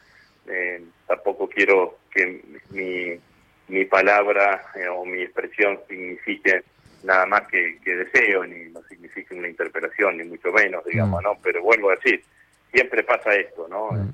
eh, 0.47 0.83
tampoco 1.07 1.47
quiero 1.47 1.99
que 2.11 2.41
mi, 2.71 3.19
mi 3.67 3.85
palabra 3.85 4.65
eh, 4.75 4.87
o 4.87 5.05
mi 5.05 5.21
expresión 5.21 5.79
signifique 5.87 6.63
nada 7.03 7.25
más 7.25 7.47
que, 7.47 7.79
deseo, 7.83 8.45
ni 8.45 8.69
no 8.71 8.81
signifique 8.83 9.33
una 9.33 9.47
interpelación, 9.47 10.17
ni 10.17 10.23
mucho 10.23 10.51
menos, 10.51 10.83
digamos, 10.85 11.21
mm. 11.21 11.23
¿no? 11.23 11.37
Pero 11.41 11.61
vuelvo 11.61 11.89
a 11.89 11.95
decir, 11.95 12.23
siempre 12.71 13.03
pasa 13.03 13.33
esto, 13.35 13.67
¿no? 13.69 13.91
Mm. 13.91 14.09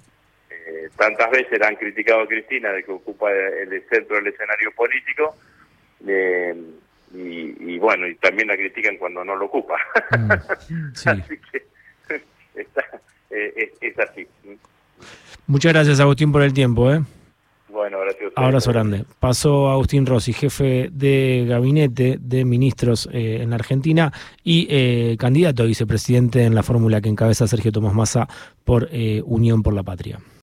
Eh, 0.50 0.90
tantas 0.96 1.30
veces 1.30 1.62
han 1.62 1.76
criticado 1.76 2.22
a 2.22 2.28
Cristina 2.28 2.72
de 2.72 2.84
que 2.84 2.92
ocupa 2.92 3.32
el, 3.32 3.84
centro 3.90 4.16
del 4.18 4.28
escenario 4.28 4.72
político, 4.72 5.36
y, 7.12 7.78
bueno, 7.80 8.08
y 8.08 8.16
también 8.16 8.48
la 8.48 8.56
critican 8.56 8.98
cuando 8.98 9.24
no 9.24 9.36
lo 9.36 9.46
ocupa. 9.46 9.78
Mm. 10.18 10.32
así 11.06 11.40
que 11.52 11.66
es 13.82 14.00
así. 14.00 14.28
Muchas 15.48 15.74
gracias, 15.74 16.00
Agustín, 16.00 16.32
por 16.32 16.42
el 16.42 16.54
tiempo. 16.54 16.92
¿eh? 16.92 17.02
Bueno, 17.80 17.98
gracias. 18.02 18.34
Abrazo 18.36 18.72
grande. 18.72 19.06
Pasó 19.22 19.70
Agustín 19.70 20.06
Rossi, 20.06 20.34
jefe 20.34 20.90
de 20.92 21.46
gabinete 21.48 22.18
de 22.20 22.44
ministros 22.44 23.08
eh, 23.14 23.40
en 23.42 23.52
la 23.52 23.56
Argentina 23.56 24.12
y 24.44 24.68
eh, 24.70 25.16
candidato 25.18 25.64
a 25.64 25.66
vicepresidente 25.66 26.44
en 26.44 26.56
la 26.56 26.62
fórmula 26.62 27.00
que 27.00 27.08
encabeza 27.08 27.48
Sergio 27.48 27.72
Tomás 27.72 27.94
Massa 27.94 28.28
por 28.66 28.90
eh, 28.92 29.22
Unión 29.26 29.64
por 29.64 29.74
la 29.74 29.84
Patria. 29.84 30.20